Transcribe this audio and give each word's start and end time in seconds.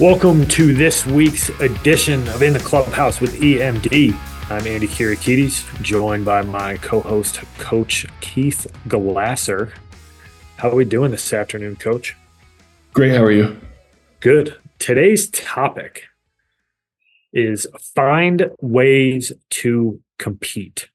Welcome 0.00 0.46
to 0.48 0.74
this 0.74 1.06
week's 1.06 1.50
edition 1.60 2.26
of 2.30 2.42
In 2.42 2.52
the 2.52 2.58
Clubhouse 2.58 3.20
with 3.20 3.40
EMD. 3.40 4.12
I'm 4.50 4.66
Andy 4.66 4.88
Kirikides, 4.88 5.82
joined 5.82 6.24
by 6.24 6.42
my 6.42 6.78
co-host, 6.78 7.40
Coach 7.58 8.04
Keith 8.20 8.66
Glasser. 8.88 9.72
How 10.56 10.70
are 10.70 10.74
we 10.74 10.84
doing 10.84 11.12
this 11.12 11.32
afternoon, 11.32 11.76
Coach? 11.76 12.16
Great. 12.92 13.12
How 13.12 13.22
are 13.22 13.30
you? 13.30 13.56
Good. 14.18 14.56
Today's 14.80 15.30
topic 15.30 16.08
is 17.34 17.66
find 17.94 18.50
ways 18.62 19.32
to 19.50 20.00
compete. 20.18 20.88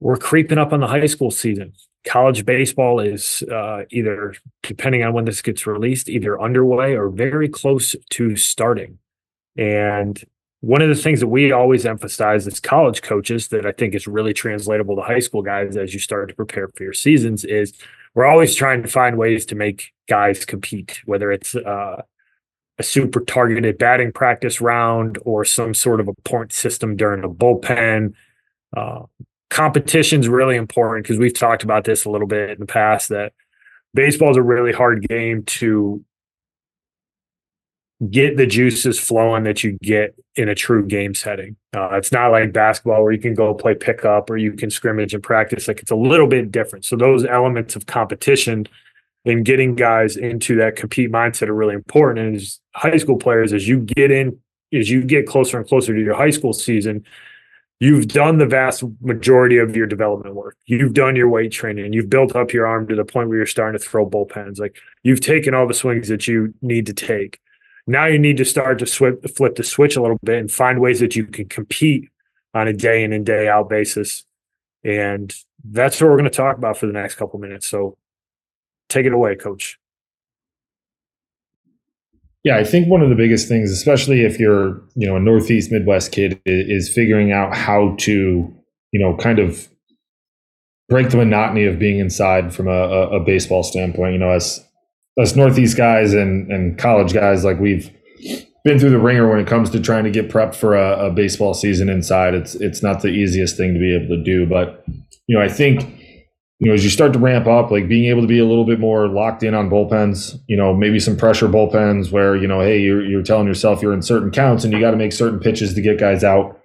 We're 0.00 0.16
creeping 0.16 0.58
up 0.58 0.72
on 0.72 0.80
the 0.80 0.88
high 0.88 1.06
school 1.06 1.30
season 1.30 1.74
college 2.04 2.44
baseball 2.44 3.00
is 3.00 3.42
uh, 3.50 3.84
either, 3.90 4.34
depending 4.62 5.02
on 5.02 5.12
when 5.12 5.24
this 5.24 5.42
gets 5.42 5.66
released, 5.66 6.08
either 6.08 6.40
underway 6.40 6.94
or 6.94 7.08
very 7.08 7.48
close 7.48 7.96
to 8.10 8.36
starting. 8.36 8.98
And 9.56 10.22
one 10.60 10.82
of 10.82 10.88
the 10.88 10.94
things 10.94 11.20
that 11.20 11.28
we 11.28 11.52
always 11.52 11.84
emphasize 11.84 12.46
as 12.46 12.60
college 12.60 13.02
coaches 13.02 13.48
that 13.48 13.66
I 13.66 13.72
think 13.72 13.94
is 13.94 14.06
really 14.06 14.32
translatable 14.32 14.96
to 14.96 15.02
high 15.02 15.18
school 15.18 15.42
guys 15.42 15.76
as 15.76 15.92
you 15.92 16.00
start 16.00 16.28
to 16.28 16.34
prepare 16.34 16.68
for 16.68 16.84
your 16.84 16.92
seasons 16.92 17.44
is 17.44 17.72
we're 18.14 18.26
always 18.26 18.54
trying 18.54 18.82
to 18.82 18.88
find 18.88 19.18
ways 19.18 19.44
to 19.46 19.54
make 19.54 19.92
guys 20.08 20.44
compete, 20.44 21.00
whether 21.04 21.32
it's 21.32 21.54
uh, 21.54 22.02
a 22.78 22.82
super 22.82 23.20
targeted 23.20 23.78
batting 23.78 24.12
practice 24.12 24.60
round 24.60 25.18
or 25.22 25.44
some 25.44 25.74
sort 25.74 26.00
of 26.00 26.08
a 26.08 26.14
point 26.24 26.52
system 26.52 26.96
during 26.96 27.22
a 27.22 27.28
bullpen. 27.28 28.14
Uh, 28.76 29.02
competition 29.50 30.20
is 30.20 30.28
really 30.28 30.56
important 30.56 31.04
because 31.04 31.18
we've 31.18 31.38
talked 31.38 31.62
about 31.62 31.84
this 31.84 32.04
a 32.04 32.10
little 32.10 32.26
bit 32.26 32.50
in 32.50 32.60
the 32.60 32.66
past 32.66 33.08
that 33.10 33.32
baseball 33.94 34.30
is 34.30 34.36
a 34.36 34.42
really 34.42 34.72
hard 34.72 35.06
game 35.08 35.44
to 35.44 36.04
get 38.10 38.36
the 38.36 38.46
juices 38.46 38.98
flowing 38.98 39.44
that 39.44 39.62
you 39.62 39.78
get 39.82 40.14
in 40.34 40.48
a 40.48 40.54
true 40.54 40.84
game 40.84 41.14
setting. 41.14 41.56
Uh, 41.74 41.90
it's 41.92 42.10
not 42.10 42.32
like 42.32 42.52
basketball 42.52 43.02
where 43.02 43.12
you 43.12 43.20
can 43.20 43.34
go 43.34 43.54
play 43.54 43.74
pickup 43.74 44.28
or 44.28 44.36
you 44.36 44.52
can 44.52 44.68
scrimmage 44.68 45.14
and 45.14 45.22
practice. 45.22 45.68
Like 45.68 45.80
it's 45.80 45.92
a 45.92 45.96
little 45.96 46.26
bit 46.26 46.50
different. 46.50 46.84
So 46.84 46.96
those 46.96 47.24
elements 47.24 47.76
of 47.76 47.86
competition 47.86 48.66
and 49.24 49.44
getting 49.44 49.74
guys 49.74 50.16
into 50.16 50.56
that 50.56 50.76
compete 50.76 51.10
mindset 51.10 51.48
are 51.48 51.54
really 51.54 51.74
important. 51.74 52.26
And 52.26 52.36
as 52.36 52.60
high 52.74 52.96
school 52.96 53.16
players, 53.16 53.52
as 53.52 53.66
you 53.66 53.80
get 53.80 54.10
in, 54.10 54.38
as 54.72 54.90
you 54.90 55.02
get 55.02 55.26
closer 55.26 55.56
and 55.58 55.66
closer 55.66 55.94
to 55.94 56.00
your 56.00 56.14
high 56.14 56.30
school 56.30 56.52
season, 56.52 57.04
you've 57.80 58.08
done 58.08 58.38
the 58.38 58.46
vast 58.46 58.84
majority 59.00 59.56
of 59.56 59.76
your 59.76 59.86
development 59.86 60.34
work. 60.34 60.56
You've 60.66 60.94
done 60.94 61.16
your 61.16 61.28
weight 61.28 61.52
training. 61.52 61.92
You've 61.92 62.10
built 62.10 62.36
up 62.36 62.52
your 62.52 62.66
arm 62.66 62.86
to 62.88 62.94
the 62.94 63.04
point 63.04 63.28
where 63.28 63.38
you're 63.38 63.46
starting 63.46 63.78
to 63.78 63.84
throw 63.84 64.08
bullpens. 64.08 64.58
Like 64.58 64.76
you've 65.02 65.20
taken 65.20 65.54
all 65.54 65.66
the 65.66 65.74
swings 65.74 66.08
that 66.08 66.28
you 66.28 66.54
need 66.60 66.86
to 66.86 66.94
take. 66.94 67.40
Now 67.86 68.06
you 68.06 68.18
need 68.18 68.36
to 68.38 68.44
start 68.44 68.78
to 68.78 68.86
flip, 68.86 69.24
flip 69.36 69.56
the 69.56 69.64
switch 69.64 69.96
a 69.96 70.02
little 70.02 70.18
bit 70.22 70.38
and 70.38 70.50
find 70.50 70.80
ways 70.80 71.00
that 71.00 71.16
you 71.16 71.26
can 71.26 71.48
compete 71.48 72.08
on 72.54 72.68
a 72.68 72.72
day 72.72 73.04
in 73.04 73.12
and 73.12 73.26
day 73.26 73.48
out 73.48 73.68
basis. 73.68 74.24
And 74.84 75.34
that's 75.64 76.00
what 76.00 76.10
we're 76.10 76.16
going 76.16 76.24
to 76.24 76.30
talk 76.30 76.56
about 76.56 76.76
for 76.76 76.86
the 76.86 76.92
next 76.92 77.16
couple 77.16 77.38
minutes. 77.38 77.66
So 77.66 77.96
take 78.88 79.06
it 79.06 79.12
away, 79.12 79.36
coach. 79.36 79.78
Yeah, 82.44 82.58
I 82.58 82.64
think 82.64 82.88
one 82.88 83.00
of 83.00 83.08
the 83.08 83.14
biggest 83.14 83.48
things, 83.48 83.70
especially 83.70 84.20
if 84.20 84.38
you're, 84.38 84.82
you 84.94 85.06
know, 85.06 85.16
a 85.16 85.20
Northeast 85.20 85.72
Midwest 85.72 86.12
kid, 86.12 86.40
is 86.44 86.92
figuring 86.92 87.32
out 87.32 87.56
how 87.56 87.96
to, 88.00 88.54
you 88.92 89.00
know, 89.00 89.16
kind 89.16 89.38
of 89.38 89.66
break 90.90 91.08
the 91.08 91.16
monotony 91.16 91.64
of 91.64 91.78
being 91.78 91.98
inside 91.98 92.54
from 92.54 92.68
a, 92.68 92.70
a 92.70 93.20
baseball 93.20 93.62
standpoint. 93.62 94.12
You 94.12 94.18
know, 94.18 94.30
as 94.30 94.62
as 95.18 95.34
Northeast 95.34 95.76
guys 95.76 96.12
and 96.12 96.52
and 96.52 96.78
college 96.78 97.14
guys, 97.14 97.44
like 97.44 97.58
we've 97.58 97.90
been 98.64 98.78
through 98.78 98.90
the 98.90 98.98
ringer 98.98 99.28
when 99.28 99.40
it 99.40 99.46
comes 99.46 99.70
to 99.70 99.80
trying 99.80 100.04
to 100.04 100.10
get 100.10 100.28
prepped 100.28 100.54
for 100.54 100.76
a, 100.76 101.06
a 101.06 101.10
baseball 101.10 101.54
season 101.54 101.88
inside. 101.88 102.34
It's 102.34 102.54
it's 102.56 102.82
not 102.82 103.00
the 103.00 103.08
easiest 103.08 103.56
thing 103.56 103.72
to 103.72 103.80
be 103.80 103.94
able 103.94 104.16
to 104.16 104.22
do, 104.22 104.46
but 104.46 104.84
you 105.26 105.36
know, 105.36 105.42
I 105.42 105.48
think 105.48 106.03
you 106.64 106.70
know, 106.70 106.74
as 106.74 106.82
you 106.82 106.88
start 106.88 107.12
to 107.12 107.18
ramp 107.18 107.46
up, 107.46 107.70
like 107.70 107.88
being 107.88 108.06
able 108.06 108.22
to 108.22 108.26
be 108.26 108.38
a 108.38 108.44
little 108.46 108.64
bit 108.64 108.80
more 108.80 109.06
locked 109.06 109.42
in 109.42 109.52
on 109.52 109.68
bullpens, 109.68 110.40
you 110.48 110.56
know, 110.56 110.72
maybe 110.72 110.98
some 110.98 111.14
pressure 111.14 111.46
bullpens 111.46 112.10
where, 112.10 112.34
you 112.34 112.48
know, 112.48 112.62
hey, 112.62 112.80
you're, 112.80 113.04
you're 113.04 113.22
telling 113.22 113.46
yourself 113.46 113.82
you're 113.82 113.92
in 113.92 114.00
certain 114.00 114.30
counts 114.30 114.64
and 114.64 114.72
you 114.72 114.80
got 114.80 114.92
to 114.92 114.96
make 114.96 115.12
certain 115.12 115.38
pitches 115.38 115.74
to 115.74 115.82
get 115.82 116.00
guys 116.00 116.24
out. 116.24 116.58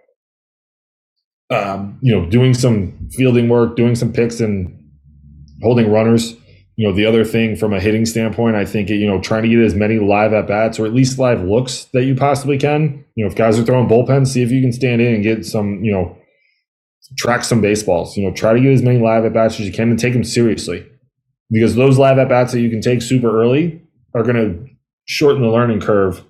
Um, 1.49 1.99
you 2.01 2.15
know, 2.15 2.25
doing 2.29 2.53
some 2.53 3.09
fielding 3.11 3.49
work, 3.49 3.75
doing 3.75 3.93
some 3.93 4.13
picks 4.13 4.39
and 4.39 4.73
holding 5.61 5.91
runners. 5.91 6.33
You 6.77 6.87
know, 6.87 6.93
the 6.93 7.05
other 7.05 7.25
thing 7.25 7.57
from 7.57 7.73
a 7.73 7.79
hitting 7.81 8.05
standpoint, 8.05 8.55
I 8.55 8.63
think, 8.63 8.87
you 8.87 9.05
know, 9.05 9.19
trying 9.19 9.43
to 9.43 9.49
get 9.49 9.59
as 9.59 9.75
many 9.75 9.99
live 9.99 10.31
at 10.31 10.47
bats 10.47 10.79
or 10.79 10.85
at 10.85 10.93
least 10.93 11.19
live 11.19 11.41
looks 11.41 11.89
that 11.91 12.05
you 12.05 12.15
possibly 12.15 12.57
can. 12.57 13.03
You 13.15 13.25
know, 13.25 13.29
if 13.29 13.35
guys 13.35 13.59
are 13.59 13.65
throwing 13.65 13.89
bullpens, 13.89 14.27
see 14.27 14.43
if 14.43 14.49
you 14.49 14.61
can 14.61 14.71
stand 14.71 15.01
in 15.01 15.15
and 15.15 15.23
get 15.23 15.45
some, 15.45 15.83
you 15.83 15.91
know, 15.91 16.15
track 17.17 17.43
some 17.43 17.61
baseballs. 17.61 18.15
You 18.15 18.25
know, 18.25 18.33
try 18.33 18.53
to 18.53 18.59
get 18.59 18.71
as 18.71 18.81
many 18.81 18.99
live 18.99 19.25
at 19.25 19.33
bats 19.33 19.59
as 19.59 19.65
you 19.65 19.71
can 19.71 19.89
and 19.89 19.99
take 19.99 20.13
them 20.13 20.23
seriously, 20.23 20.85
because 21.49 21.75
those 21.75 21.97
live 21.97 22.17
at 22.17 22.29
bats 22.29 22.51
that 22.53 22.61
you 22.61 22.69
can 22.69 22.81
take 22.81 23.01
super 23.01 23.41
early 23.41 23.81
are 24.13 24.23
going 24.23 24.35
to 24.35 24.65
shorten 25.05 25.41
the 25.41 25.49
learning 25.49 25.81
curve 25.81 26.23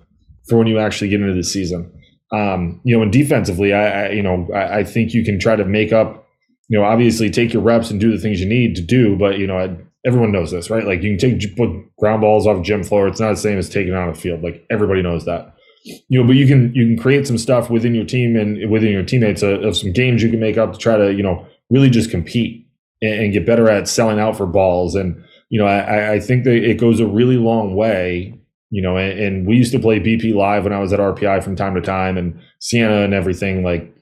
for 0.48 0.58
when 0.58 0.66
you 0.66 0.78
actually 0.78 1.08
get 1.08 1.20
into 1.20 1.34
the 1.34 1.44
season. 1.44 1.92
Um, 2.32 2.80
you 2.84 2.96
know, 2.96 3.02
and 3.02 3.12
defensively, 3.12 3.72
I, 3.72 4.06
I 4.06 4.10
you 4.10 4.22
know 4.22 4.48
I, 4.54 4.78
I, 4.78 4.84
think 4.84 5.12
you 5.12 5.24
can 5.24 5.38
try 5.38 5.56
to 5.56 5.64
make 5.64 5.92
up. 5.92 6.26
You 6.68 6.78
know, 6.78 6.84
obviously 6.84 7.30
take 7.30 7.52
your 7.52 7.62
reps 7.62 7.90
and 7.90 8.00
do 8.00 8.12
the 8.12 8.18
things 8.18 8.40
you 8.40 8.48
need 8.48 8.76
to 8.76 8.82
do, 8.82 9.16
but 9.16 9.38
you 9.38 9.46
know, 9.48 9.58
I, 9.58 9.76
everyone 10.06 10.30
knows 10.30 10.52
this, 10.52 10.70
right? 10.70 10.86
Like 10.86 11.02
you 11.02 11.16
can 11.16 11.40
take 11.40 11.56
ground 11.98 12.20
balls 12.20 12.46
off 12.46 12.62
gym 12.62 12.84
floor. 12.84 13.08
It's 13.08 13.18
not 13.18 13.30
the 13.30 13.36
same 13.36 13.58
as 13.58 13.68
taking 13.68 13.92
it 13.92 13.96
on 13.96 14.08
a 14.08 14.14
field. 14.14 14.42
Like 14.42 14.64
everybody 14.70 15.02
knows 15.02 15.24
that 15.24 15.56
you 15.84 16.20
know, 16.20 16.26
but 16.26 16.36
you 16.36 16.46
can 16.46 16.74
you 16.74 16.86
can 16.86 16.98
create 16.98 17.26
some 17.26 17.38
stuff 17.38 17.70
within 17.70 17.94
your 17.94 18.04
team 18.04 18.36
and 18.36 18.70
within 18.70 18.92
your 18.92 19.02
teammates 19.02 19.42
of, 19.42 19.62
of 19.62 19.76
some 19.76 19.92
games 19.92 20.22
you 20.22 20.30
can 20.30 20.40
make 20.40 20.58
up 20.58 20.72
to 20.72 20.78
try 20.78 20.96
to 20.96 21.12
you 21.12 21.22
know 21.22 21.46
really 21.70 21.88
just 21.88 22.10
compete 22.10 22.66
and, 23.00 23.20
and, 23.20 23.32
get 23.32 23.46
better 23.46 23.70
at 23.70 23.88
selling 23.88 24.18
out 24.18 24.36
for 24.36 24.46
balls. 24.46 24.94
And 24.94 25.24
you 25.48 25.58
know, 25.58 25.66
I, 25.66 26.14
I 26.14 26.20
think 26.20 26.44
that 26.44 26.54
it 26.54 26.78
goes 26.78 27.00
a 27.00 27.06
really 27.06 27.36
long 27.36 27.74
way. 27.74 28.34
You 28.72 28.82
know, 28.82 28.96
and, 28.96 29.18
and, 29.18 29.46
we 29.48 29.56
used 29.56 29.72
to 29.72 29.80
play 29.80 29.98
BP 29.98 30.32
live 30.32 30.62
when 30.62 30.72
I 30.72 30.78
was 30.78 30.92
at 30.92 31.00
RPI 31.00 31.42
from 31.42 31.56
time 31.56 31.74
to 31.74 31.80
time, 31.80 32.16
and 32.16 32.40
Siena 32.60 33.02
and 33.02 33.12
everything. 33.12 33.64
Like, 33.64 33.92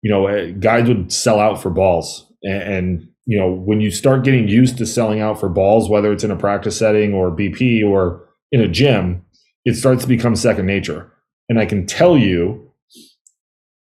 you 0.00 0.10
know, 0.10 0.28
eh, 0.28 0.52
guys 0.52 0.88
would 0.88 1.12
sell 1.12 1.38
out 1.38 1.60
for 1.60 1.68
balls, 1.68 2.32
and, 2.42 2.62
and 2.62 3.08
you 3.26 3.38
know, 3.38 3.50
when 3.50 3.82
you 3.82 3.90
start 3.90 4.24
getting 4.24 4.48
used 4.48 4.78
to 4.78 4.86
selling 4.86 5.20
out 5.20 5.38
for 5.38 5.50
balls, 5.50 5.90
whether 5.90 6.10
it's 6.10 6.24
in 6.24 6.30
a 6.30 6.36
practice 6.36 6.78
setting 6.78 7.12
or 7.12 7.30
BP 7.30 7.86
or 7.86 8.26
in 8.50 8.62
a 8.62 8.68
gym, 8.68 9.22
it 9.66 9.74
starts 9.74 10.02
to 10.02 10.08
become 10.08 10.36
second 10.36 10.64
nature 10.64 11.13
and 11.48 11.58
I 11.58 11.66
can 11.66 11.86
tell 11.86 12.16
you, 12.16 12.70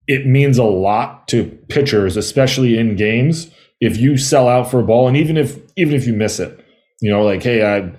it 0.06 0.26
means 0.26 0.58
a 0.58 0.64
lot 0.64 1.28
to 1.28 1.44
pitchers, 1.68 2.16
especially 2.16 2.78
in 2.78 2.96
games, 2.96 3.50
if 3.80 3.96
you 3.96 4.16
sell 4.16 4.48
out 4.48 4.70
for 4.70 4.80
a 4.80 4.84
ball, 4.84 5.06
and 5.06 5.16
even 5.16 5.36
if 5.36 5.58
even 5.76 5.94
if 5.94 6.06
you 6.06 6.14
miss 6.14 6.40
it, 6.40 6.64
you 7.00 7.10
know, 7.10 7.22
like 7.22 7.42
hey, 7.42 7.62
I, 7.62 7.92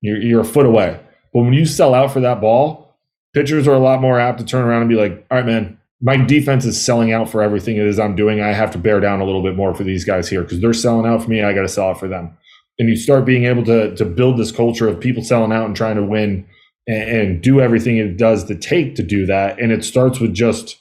you're, 0.00 0.20
you're 0.20 0.40
a 0.40 0.44
foot 0.44 0.66
away. 0.66 1.00
But 1.32 1.42
when 1.42 1.52
you 1.52 1.66
sell 1.66 1.92
out 1.92 2.12
for 2.12 2.20
that 2.20 2.40
ball, 2.40 2.96
pitchers 3.34 3.68
are 3.68 3.74
a 3.74 3.78
lot 3.78 4.00
more 4.00 4.18
apt 4.18 4.38
to 4.38 4.44
turn 4.44 4.64
around 4.64 4.82
and 4.82 4.88
be 4.88 4.96
like, 4.96 5.26
all 5.30 5.36
right, 5.36 5.46
man, 5.46 5.78
my 6.00 6.16
defense 6.16 6.64
is 6.64 6.82
selling 6.82 7.12
out 7.12 7.28
for 7.28 7.42
everything 7.42 7.76
it 7.76 7.86
is 7.86 7.98
I'm 7.98 8.16
doing. 8.16 8.40
I 8.40 8.52
have 8.52 8.70
to 8.72 8.78
bear 8.78 9.00
down 9.00 9.20
a 9.20 9.24
little 9.24 9.42
bit 9.42 9.56
more 9.56 9.74
for 9.74 9.84
these 9.84 10.04
guys 10.04 10.28
here 10.28 10.42
because 10.42 10.60
they're 10.60 10.72
selling 10.72 11.06
out 11.06 11.22
for 11.22 11.30
me. 11.30 11.42
I 11.42 11.52
got 11.52 11.62
to 11.62 11.68
sell 11.68 11.90
out 11.90 12.00
for 12.00 12.08
them. 12.08 12.36
And 12.78 12.88
you 12.88 12.96
start 12.96 13.24
being 13.24 13.44
able 13.44 13.64
to 13.64 13.94
to 13.96 14.04
build 14.04 14.38
this 14.38 14.52
culture 14.52 14.88
of 14.88 15.00
people 15.00 15.22
selling 15.22 15.52
out 15.52 15.66
and 15.66 15.74
trying 15.74 15.96
to 15.96 16.04
win 16.04 16.46
and, 16.86 17.08
and 17.08 17.42
do 17.42 17.60
everything 17.60 17.96
it 17.98 18.16
does 18.16 18.44
to 18.44 18.54
take 18.54 18.94
to 18.96 19.02
do 19.02 19.26
that. 19.26 19.58
And 19.58 19.72
it 19.72 19.84
starts 19.84 20.20
with 20.20 20.34
just, 20.34 20.76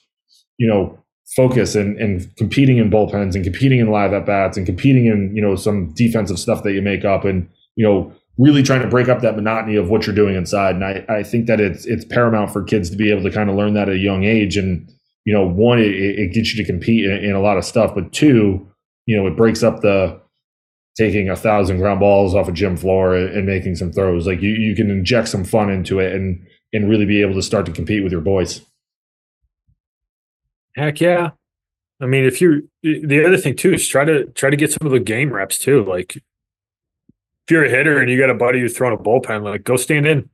you 0.57 0.67
know, 0.67 0.97
focus 1.35 1.75
and, 1.75 1.97
and 1.97 2.33
competing 2.37 2.77
in 2.77 2.89
bullpens 2.89 3.35
and 3.35 3.43
competing 3.43 3.79
in 3.79 3.89
live 3.91 4.13
at 4.13 4.25
bats 4.25 4.57
and 4.57 4.65
competing 4.65 5.05
in, 5.07 5.35
you 5.35 5.41
know, 5.41 5.55
some 5.55 5.91
defensive 5.93 6.39
stuff 6.39 6.63
that 6.63 6.73
you 6.73 6.81
make 6.81 7.03
up 7.03 7.25
and, 7.25 7.49
you 7.75 7.85
know, 7.85 8.13
really 8.37 8.61
trying 8.61 8.81
to 8.81 8.87
break 8.87 9.09
up 9.09 9.21
that 9.21 9.35
monotony 9.35 9.75
of 9.75 9.89
what 9.89 10.05
you're 10.05 10.15
doing 10.15 10.35
inside. 10.35 10.75
And 10.75 10.85
I, 10.85 11.05
I 11.09 11.23
think 11.23 11.47
that 11.47 11.59
it's 11.59 11.85
it's 11.85 12.05
paramount 12.05 12.51
for 12.51 12.63
kids 12.63 12.89
to 12.89 12.97
be 12.97 13.11
able 13.11 13.23
to 13.23 13.31
kind 13.31 13.49
of 13.49 13.55
learn 13.55 13.73
that 13.73 13.89
at 13.89 13.95
a 13.95 13.99
young 13.99 14.23
age. 14.23 14.57
And, 14.57 14.89
you 15.25 15.33
know, 15.33 15.45
one, 15.45 15.79
it, 15.79 15.93
it 15.95 16.33
gets 16.33 16.53
you 16.53 16.63
to 16.63 16.71
compete 16.71 17.05
in, 17.05 17.23
in 17.23 17.31
a 17.31 17.41
lot 17.41 17.57
of 17.57 17.65
stuff, 17.65 17.95
but 17.95 18.11
two, 18.11 18.67
you 19.05 19.15
know, 19.15 19.25
it 19.27 19.35
breaks 19.35 19.63
up 19.63 19.81
the 19.81 20.21
taking 20.97 21.29
a 21.29 21.35
thousand 21.35 21.77
ground 21.77 21.99
balls 21.99 22.33
off 22.33 22.47
a 22.47 22.51
gym 22.51 22.77
floor 22.77 23.15
and 23.15 23.45
making 23.45 23.75
some 23.75 23.91
throws. 23.91 24.27
Like 24.27 24.41
you, 24.41 24.51
you 24.51 24.75
can 24.75 24.89
inject 24.89 25.27
some 25.27 25.43
fun 25.43 25.69
into 25.69 25.99
it 25.99 26.13
and 26.13 26.45
and 26.73 26.89
really 26.89 27.05
be 27.05 27.21
able 27.21 27.35
to 27.35 27.41
start 27.41 27.65
to 27.65 27.71
compete 27.71 28.03
with 28.03 28.11
your 28.11 28.21
boys. 28.21 28.61
Heck 30.75 30.99
yeah. 30.99 31.31
I 32.01 32.05
mean, 32.05 32.25
if 32.25 32.41
you 32.41 32.69
the 32.83 33.25
other 33.25 33.37
thing 33.37 33.55
too 33.55 33.73
is 33.73 33.87
try 33.87 34.03
to 34.05 34.25
try 34.27 34.49
to 34.49 34.57
get 34.57 34.71
some 34.71 34.85
of 34.85 34.91
the 34.91 34.99
game 34.99 35.31
reps 35.31 35.57
too. 35.57 35.83
Like 35.85 36.17
if 36.17 37.51
you're 37.51 37.65
a 37.65 37.69
hitter 37.69 37.99
and 37.99 38.09
you 38.09 38.17
got 38.17 38.29
a 38.29 38.35
buddy 38.35 38.59
who's 38.59 38.75
throwing 38.75 38.97
a 38.97 39.01
bullpen, 39.01 39.43
like 39.43 39.63
go 39.63 39.77
stand 39.77 40.07
in. 40.07 40.29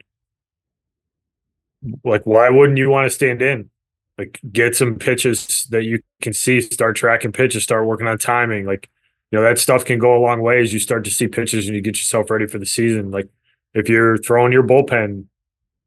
Like, 2.03 2.25
why 2.25 2.49
wouldn't 2.49 2.77
you 2.77 2.89
want 2.89 3.05
to 3.05 3.09
stand 3.09 3.41
in? 3.41 3.69
Like 4.17 4.39
get 4.51 4.75
some 4.75 4.95
pitches 4.95 5.65
that 5.71 5.83
you 5.83 6.01
can 6.21 6.33
see, 6.33 6.61
start 6.61 6.95
tracking 6.95 7.31
pitches, 7.31 7.63
start 7.63 7.85
working 7.85 8.07
on 8.07 8.17
timing. 8.17 8.65
Like, 8.65 8.89
you 9.31 9.39
know, 9.39 9.43
that 9.43 9.59
stuff 9.59 9.85
can 9.85 9.97
go 9.97 10.15
a 10.15 10.19
long 10.19 10.41
way 10.41 10.61
as 10.61 10.73
you 10.73 10.79
start 10.79 11.05
to 11.05 11.11
see 11.11 11.27
pitches 11.27 11.67
and 11.67 11.75
you 11.75 11.81
get 11.81 11.97
yourself 11.97 12.29
ready 12.29 12.47
for 12.47 12.59
the 12.59 12.65
season. 12.65 13.11
Like 13.11 13.29
if 13.73 13.87
you're 13.87 14.17
throwing 14.17 14.51
your 14.51 14.63
bullpen, 14.63 15.25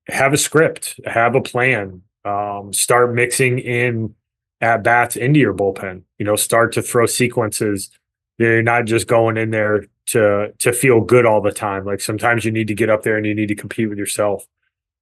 have 0.08 0.32
a 0.32 0.38
script, 0.38 0.98
have 1.04 1.34
a 1.34 1.40
plan, 1.40 2.02
um, 2.24 2.72
start 2.72 3.14
mixing 3.14 3.58
in 3.58 4.14
at 4.60 4.82
bats 4.82 5.16
into 5.16 5.40
your 5.40 5.52
bullpen. 5.52 6.02
You 6.18 6.24
know, 6.24 6.36
start 6.36 6.72
to 6.72 6.82
throw 6.82 7.06
sequences. 7.06 7.90
You're 8.38 8.62
not 8.62 8.86
just 8.86 9.06
going 9.06 9.36
in 9.36 9.50
there 9.50 9.86
to 10.06 10.52
to 10.58 10.72
feel 10.72 11.00
good 11.00 11.26
all 11.26 11.42
the 11.42 11.52
time. 11.52 11.84
Like 11.84 12.00
sometimes 12.00 12.44
you 12.44 12.50
need 12.50 12.68
to 12.68 12.74
get 12.74 12.90
up 12.90 13.02
there 13.02 13.16
and 13.16 13.26
you 13.26 13.34
need 13.34 13.48
to 13.48 13.54
compete 13.54 13.88
with 13.88 13.98
yourself. 13.98 14.46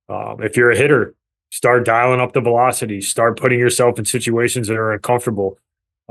Um, 0.09 0.43
if 0.43 0.57
you're 0.57 0.73
a 0.73 0.77
hitter, 0.77 1.15
start 1.51 1.85
dialing 1.85 2.21
up 2.21 2.33
the 2.33 2.41
velocity. 2.41 3.01
Start 3.01 3.39
putting 3.39 3.59
yourself 3.59 3.99
in 3.99 4.05
situations 4.05 4.67
that 4.69 4.77
are 4.77 4.93
uncomfortable. 4.93 5.59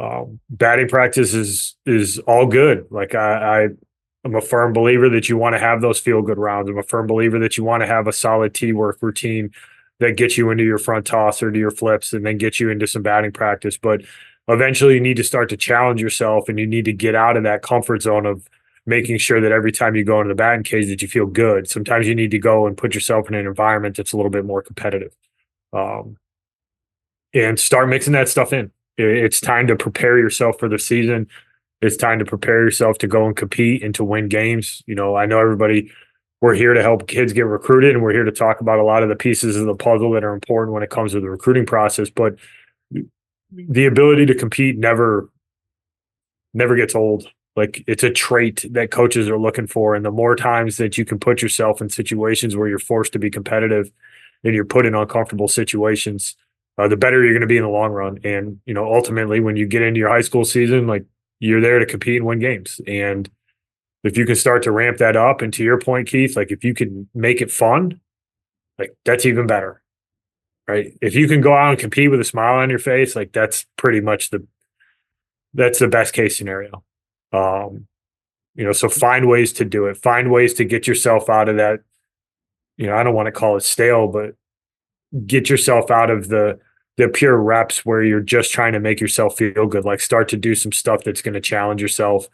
Um, 0.01 0.39
batting 0.50 0.88
practice 0.88 1.33
is 1.33 1.75
is 1.86 2.18
all 2.19 2.48
good. 2.48 2.88
Like 2.89 3.13
I, 3.13 3.65
I 3.65 3.68
I'm 4.24 4.36
a 4.36 4.42
firm 4.42 4.74
believer 4.74 5.09
that 5.09 5.30
you 5.30 5.38
want 5.38 5.53
to 5.53 5.59
have 5.59 5.81
those 5.81 6.00
feel 6.00 6.21
good 6.21 6.39
rounds. 6.39 6.69
I'm 6.69 6.77
a 6.77 6.83
firm 6.83 7.06
believer 7.06 7.38
that 7.39 7.56
you 7.57 7.63
want 7.63 7.81
to 7.81 7.88
have 7.88 8.07
a 8.07 8.13
solid 8.13 8.53
tee 8.53 8.74
work 8.74 8.98
routine 9.01 9.51
that 10.00 10.18
gets 10.18 10.38
you 10.38 10.50
into 10.50 10.63
your 10.63 10.80
front 10.80 11.06
toss 11.06 11.44
or 11.44 11.51
to 11.51 11.59
your 11.59 11.69
flips 11.69 12.13
and 12.13 12.25
then 12.25 12.38
get 12.38 12.59
you 12.59 12.69
into 12.69 12.88
some 12.88 13.03
batting 13.03 13.31
practice. 13.31 13.77
But 13.77 14.01
eventually 14.48 14.95
you 14.95 15.00
need 15.00 15.18
to 15.18 15.24
start 15.24 15.50
to 15.50 15.57
challenge 15.57 16.01
yourself 16.01 16.50
and 16.50 16.57
you 16.57 16.65
need 16.65 16.86
to 16.86 16.94
get 16.94 17.13
out 17.13 17.38
of 17.38 17.44
that 17.44 17.62
comfort 17.62 18.01
zone 18.01 18.25
of 18.25 18.48
making 18.88 19.19
sure 19.19 19.39
that 19.39 19.51
every 19.51 19.71
time 19.71 19.95
you 19.95 20.03
go 20.03 20.19
into 20.19 20.30
the 20.30 20.36
batting 20.36 20.63
cage 20.63 20.88
that 20.88 21.03
you 21.03 21.07
feel 21.07 21.27
good. 21.27 21.69
Sometimes 21.69 22.07
you 22.07 22.15
need 22.15 22.31
to 22.31 22.39
go 22.39 22.65
and 22.65 22.75
put 22.75 22.95
yourself 22.95 23.27
in 23.27 23.36
an 23.36 23.45
environment 23.45 23.95
that's 23.95 24.13
a 24.13 24.18
little 24.18 24.31
bit 24.31 24.45
more 24.45 24.63
competitive. 24.63 25.15
Um, 25.71 26.18
and 27.33 27.59
start 27.59 27.88
mixing 27.88 28.13
that 28.13 28.27
stuff 28.27 28.51
in. 28.51 28.71
It's 28.97 29.39
time 29.39 29.67
to 29.67 29.75
prepare 29.75 30.17
yourself 30.17 30.59
for 30.59 30.67
the 30.69 30.79
season. 30.79 31.27
It's 31.81 31.97
time 31.97 32.19
to 32.19 32.25
prepare 32.25 32.63
yourself 32.63 32.97
to 32.99 33.07
go 33.07 33.25
and 33.25 33.35
compete 33.35 33.83
and 33.83 33.95
to 33.95 34.03
win 34.03 34.27
games. 34.27 34.83
You 34.85 34.95
know, 34.95 35.15
I 35.15 35.25
know 35.25 35.39
everybody 35.39 35.91
we're 36.41 36.55
here 36.55 36.73
to 36.73 36.81
help 36.81 37.07
kids 37.07 37.33
get 37.33 37.45
recruited 37.45 37.93
and 37.93 38.03
we're 38.03 38.11
here 38.11 38.23
to 38.23 38.31
talk 38.31 38.61
about 38.61 38.79
a 38.79 38.83
lot 38.83 39.03
of 39.03 39.09
the 39.09 39.15
pieces 39.15 39.55
of 39.55 39.65
the 39.65 39.75
puzzle 39.75 40.11
that 40.11 40.23
are 40.23 40.33
important 40.33 40.73
when 40.73 40.83
it 40.83 40.89
comes 40.89 41.13
to 41.13 41.21
the 41.21 41.29
recruiting 41.29 41.65
process 41.65 42.09
but 42.09 42.35
the 43.51 43.85
ability 43.85 44.25
to 44.25 44.35
compete 44.35 44.77
never 44.77 45.29
never 46.53 46.75
gets 46.75 46.95
old 46.95 47.27
like 47.55 47.83
it's 47.88 48.03
a 48.03 48.09
trait 48.09 48.65
that 48.71 48.91
coaches 48.91 49.29
are 49.29 49.38
looking 49.38 49.67
for 49.67 49.95
and 49.95 50.03
the 50.03 50.11
more 50.11 50.35
times 50.35 50.77
that 50.77 50.97
you 50.97 51.05
can 51.05 51.19
put 51.19 51.41
yourself 51.41 51.79
in 51.79 51.89
situations 51.89 52.55
where 52.55 52.67
you're 52.67 52.79
forced 52.79 53.13
to 53.13 53.19
be 53.19 53.29
competitive 53.29 53.91
and 54.43 54.55
you're 54.55 54.65
put 54.65 54.85
in 54.85 54.95
uncomfortable 54.95 55.47
situations 55.47 56.35
uh, 56.81 56.87
the 56.87 56.97
better 56.97 57.23
you're 57.23 57.33
going 57.33 57.41
to 57.41 57.47
be 57.47 57.57
in 57.57 57.63
the 57.63 57.69
long 57.69 57.91
run. 57.91 58.19
And 58.23 58.59
you 58.65 58.73
know 58.73 58.91
ultimately 58.93 59.39
when 59.39 59.55
you 59.55 59.65
get 59.65 59.81
into 59.81 59.99
your 59.99 60.09
high 60.09 60.21
school 60.21 60.45
season 60.45 60.87
like 60.87 61.05
you're 61.39 61.61
there 61.61 61.79
to 61.79 61.85
compete 61.85 62.17
and 62.17 62.25
win 62.25 62.39
games. 62.39 62.81
And 62.87 63.29
if 64.03 64.17
you 64.17 64.25
can 64.25 64.35
start 64.35 64.63
to 64.63 64.71
ramp 64.71 64.97
that 64.97 65.15
up 65.15 65.41
and 65.41 65.53
to 65.53 65.63
your 65.63 65.79
point 65.79 66.07
keith 66.07 66.35
like 66.35 66.51
if 66.51 66.63
you 66.63 66.73
can 66.73 67.07
make 67.13 67.41
it 67.41 67.51
fun 67.51 67.99
like 68.79 68.95
that's 69.05 69.25
even 69.25 69.47
better 69.47 69.81
right? 70.67 70.93
If 71.01 71.15
you 71.15 71.27
can 71.27 71.41
go 71.41 71.53
out 71.53 71.71
and 71.71 71.79
compete 71.79 72.09
with 72.09 72.21
a 72.21 72.25
smile 72.25 72.59
on 72.59 72.69
your 72.69 72.79
face 72.79 73.15
like 73.15 73.31
that's 73.31 73.65
pretty 73.77 74.01
much 74.01 74.29
the 74.29 74.45
that's 75.53 75.79
the 75.79 75.87
best 75.87 76.13
case 76.13 76.37
scenario. 76.37 76.83
Um 77.31 77.87
you 78.55 78.65
know 78.65 78.71
so 78.71 78.89
find 78.89 79.27
ways 79.27 79.53
to 79.53 79.65
do 79.65 79.85
it. 79.85 79.97
Find 79.97 80.31
ways 80.31 80.53
to 80.55 80.65
get 80.65 80.87
yourself 80.87 81.29
out 81.29 81.47
of 81.47 81.57
that 81.57 81.81
you 82.77 82.87
know 82.87 82.95
i 82.95 83.03
don't 83.03 83.13
want 83.13 83.27
to 83.27 83.31
call 83.31 83.57
it 83.57 83.63
stale 83.63 84.07
but 84.07 84.33
get 85.25 85.49
yourself 85.49 85.91
out 85.91 86.09
of 86.09 86.29
the 86.29 86.59
the 87.01 87.09
pure 87.09 87.38
reps 87.38 87.86
where 87.86 88.03
you're 88.03 88.19
just 88.19 88.51
trying 88.51 88.74
to 88.74 88.80
make 88.80 89.00
yourself 89.00 89.38
feel 89.38 89.65
good 89.65 89.86
like 89.86 90.00
start 90.00 90.30
to 90.30 90.38
do 90.38 90.53
some 90.53 90.71
stuff 90.71 91.03
that's 91.03 91.21
going 91.21 91.33
to 91.33 91.42
challenge 91.42 91.81
yourself 91.81 92.27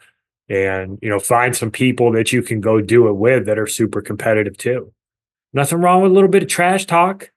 and 0.48 0.98
you 1.02 1.08
know 1.08 1.18
find 1.18 1.56
some 1.56 1.70
people 1.70 2.12
that 2.12 2.32
you 2.32 2.42
can 2.42 2.60
go 2.60 2.80
do 2.80 3.08
it 3.08 3.14
with 3.14 3.46
that 3.46 3.58
are 3.58 3.66
super 3.66 4.00
competitive 4.00 4.56
too. 4.56 4.92
Nothing 5.52 5.80
wrong 5.80 6.02
with 6.02 6.10
a 6.10 6.14
little 6.14 6.28
bit 6.28 6.42
of 6.42 6.48
trash 6.48 6.86
talk. 6.86 7.30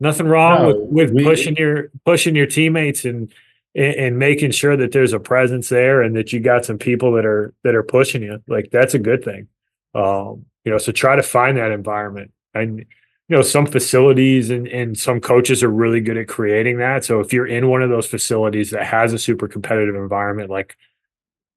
Nothing 0.00 0.26
wrong 0.26 0.62
no, 0.62 0.66
with, 0.68 0.90
with 0.90 1.10
we, 1.12 1.24
pushing 1.24 1.56
your 1.56 1.90
pushing 2.04 2.34
your 2.34 2.46
teammates 2.46 3.04
and, 3.04 3.32
and 3.74 4.18
making 4.18 4.50
sure 4.50 4.76
that 4.76 4.90
there's 4.92 5.12
a 5.12 5.20
presence 5.20 5.68
there 5.68 6.02
and 6.02 6.16
that 6.16 6.32
you 6.32 6.40
got 6.40 6.64
some 6.64 6.78
people 6.78 7.12
that 7.12 7.24
are 7.24 7.54
that 7.62 7.74
are 7.74 7.84
pushing 7.84 8.22
you. 8.22 8.42
Like 8.48 8.70
that's 8.70 8.94
a 8.94 8.98
good 8.98 9.24
thing. 9.24 9.48
Um 9.94 10.46
you 10.64 10.72
know 10.72 10.78
so 10.78 10.92
try 10.92 11.14
to 11.14 11.22
find 11.22 11.56
that 11.58 11.70
environment. 11.70 12.32
And 12.54 12.84
you 13.32 13.38
know 13.38 13.42
some 13.42 13.64
facilities 13.66 14.50
and, 14.50 14.68
and 14.68 14.98
some 14.98 15.18
coaches 15.18 15.62
are 15.62 15.70
really 15.70 16.00
good 16.00 16.18
at 16.18 16.28
creating 16.28 16.76
that 16.76 17.02
so 17.02 17.18
if 17.20 17.32
you're 17.32 17.46
in 17.46 17.68
one 17.68 17.80
of 17.80 17.88
those 17.88 18.06
facilities 18.06 18.70
that 18.70 18.84
has 18.84 19.14
a 19.14 19.18
super 19.18 19.48
competitive 19.48 19.94
environment 19.94 20.50
like 20.50 20.76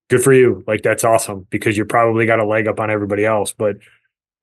good 0.10 0.24
for 0.24 0.34
you. 0.34 0.64
Like 0.68 0.84
that's 0.84 1.04
awesome 1.04 1.48
because 1.50 1.78
you 1.78 1.86
probably 1.86 2.26
got 2.26 2.40
a 2.40 2.46
leg 2.46 2.68
up 2.68 2.80
on 2.80 2.90
everybody 2.90 3.26
else. 3.26 3.54
But 3.54 3.78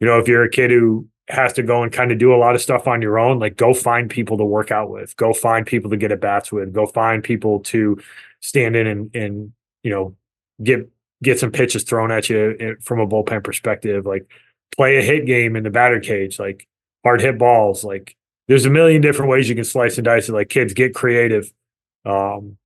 you 0.00 0.06
know, 0.06 0.18
if 0.18 0.28
you're 0.28 0.44
a 0.44 0.50
kid 0.50 0.70
who 0.70 1.08
has 1.28 1.52
to 1.54 1.62
go 1.62 1.82
and 1.82 1.92
kind 1.92 2.10
of 2.10 2.18
do 2.18 2.34
a 2.34 2.36
lot 2.36 2.54
of 2.54 2.60
stuff 2.60 2.88
on 2.88 3.00
your 3.00 3.18
own, 3.18 3.38
like 3.38 3.56
go 3.56 3.72
find 3.72 4.10
people 4.10 4.36
to 4.38 4.44
work 4.44 4.70
out 4.70 4.90
with, 4.90 5.16
go 5.16 5.32
find 5.32 5.66
people 5.66 5.90
to 5.90 5.96
get 5.96 6.12
at 6.12 6.20
bats 6.20 6.50
with, 6.50 6.72
go 6.72 6.86
find 6.86 7.22
people 7.22 7.60
to 7.60 7.98
stand 8.40 8.74
in 8.74 8.86
and 8.86 9.14
and 9.14 9.52
you 9.82 9.90
know 9.90 10.16
get 10.62 10.88
get 11.22 11.38
some 11.38 11.52
pitches 11.52 11.84
thrown 11.84 12.10
at 12.10 12.28
you 12.28 12.56
eh, 12.58 12.72
from 12.80 12.98
a 12.98 13.06
bullpen 13.06 13.44
perspective. 13.44 14.04
Like 14.04 14.28
play 14.76 14.96
a 14.96 15.02
hit 15.02 15.26
game 15.26 15.54
in 15.54 15.62
the 15.62 15.70
batter 15.70 16.00
cage, 16.00 16.38
like 16.38 16.66
hard 17.04 17.20
hit 17.20 17.38
balls. 17.38 17.84
Like 17.84 18.16
there's 18.48 18.66
a 18.66 18.70
million 18.70 19.02
different 19.02 19.30
ways 19.30 19.48
you 19.48 19.54
can 19.54 19.64
slice 19.64 19.98
and 19.98 20.04
dice 20.04 20.28
it. 20.28 20.32
Like 20.32 20.48
kids 20.48 20.72
get 20.72 20.94
creative. 20.94 21.52
Um, 22.04 22.58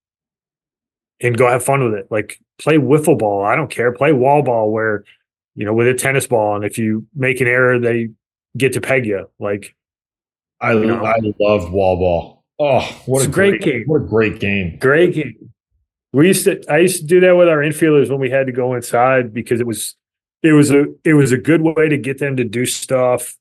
and 1.20 1.36
go 1.36 1.48
have 1.48 1.64
fun 1.64 1.84
with 1.84 1.94
it. 1.94 2.08
Like 2.10 2.40
play 2.58 2.76
wiffle 2.76 3.18
ball. 3.18 3.44
I 3.44 3.56
don't 3.56 3.70
care. 3.70 3.92
Play 3.92 4.12
wall 4.12 4.42
ball 4.42 4.70
where, 4.70 5.04
you 5.54 5.64
know, 5.64 5.72
with 5.72 5.88
a 5.88 5.94
tennis 5.94 6.26
ball. 6.26 6.56
And 6.56 6.64
if 6.64 6.78
you 6.78 7.06
make 7.14 7.40
an 7.40 7.46
error, 7.46 7.78
they 7.78 8.10
get 8.56 8.72
to 8.74 8.80
peg 8.80 9.06
you. 9.06 9.30
Like, 9.38 9.74
I, 10.60 10.72
you 10.72 10.86
know, 10.86 11.04
I 11.04 11.16
love 11.38 11.72
wall 11.72 11.96
ball. 11.96 12.44
Oh, 12.58 13.02
what 13.06 13.26
a 13.26 13.28
great, 13.28 13.60
great 13.60 13.62
game. 13.62 13.84
What 13.86 14.02
a 14.02 14.04
great 14.04 14.40
game. 14.40 14.78
Great 14.78 15.14
game. 15.14 15.52
We 16.12 16.28
used 16.28 16.44
to, 16.44 16.62
I 16.70 16.78
used 16.78 17.00
to 17.00 17.06
do 17.06 17.20
that 17.20 17.36
with 17.36 17.48
our 17.48 17.58
infielders 17.58 18.08
when 18.08 18.18
we 18.18 18.30
had 18.30 18.46
to 18.46 18.52
go 18.52 18.74
inside 18.74 19.34
because 19.34 19.60
it 19.60 19.66
was, 19.66 19.94
it 20.42 20.52
was 20.52 20.70
a, 20.70 20.86
it 21.04 21.14
was 21.14 21.32
a 21.32 21.36
good 21.36 21.60
way 21.60 21.88
to 21.88 21.98
get 21.98 22.18
them 22.18 22.36
to 22.36 22.44
do 22.44 22.64
stuff 22.64 23.36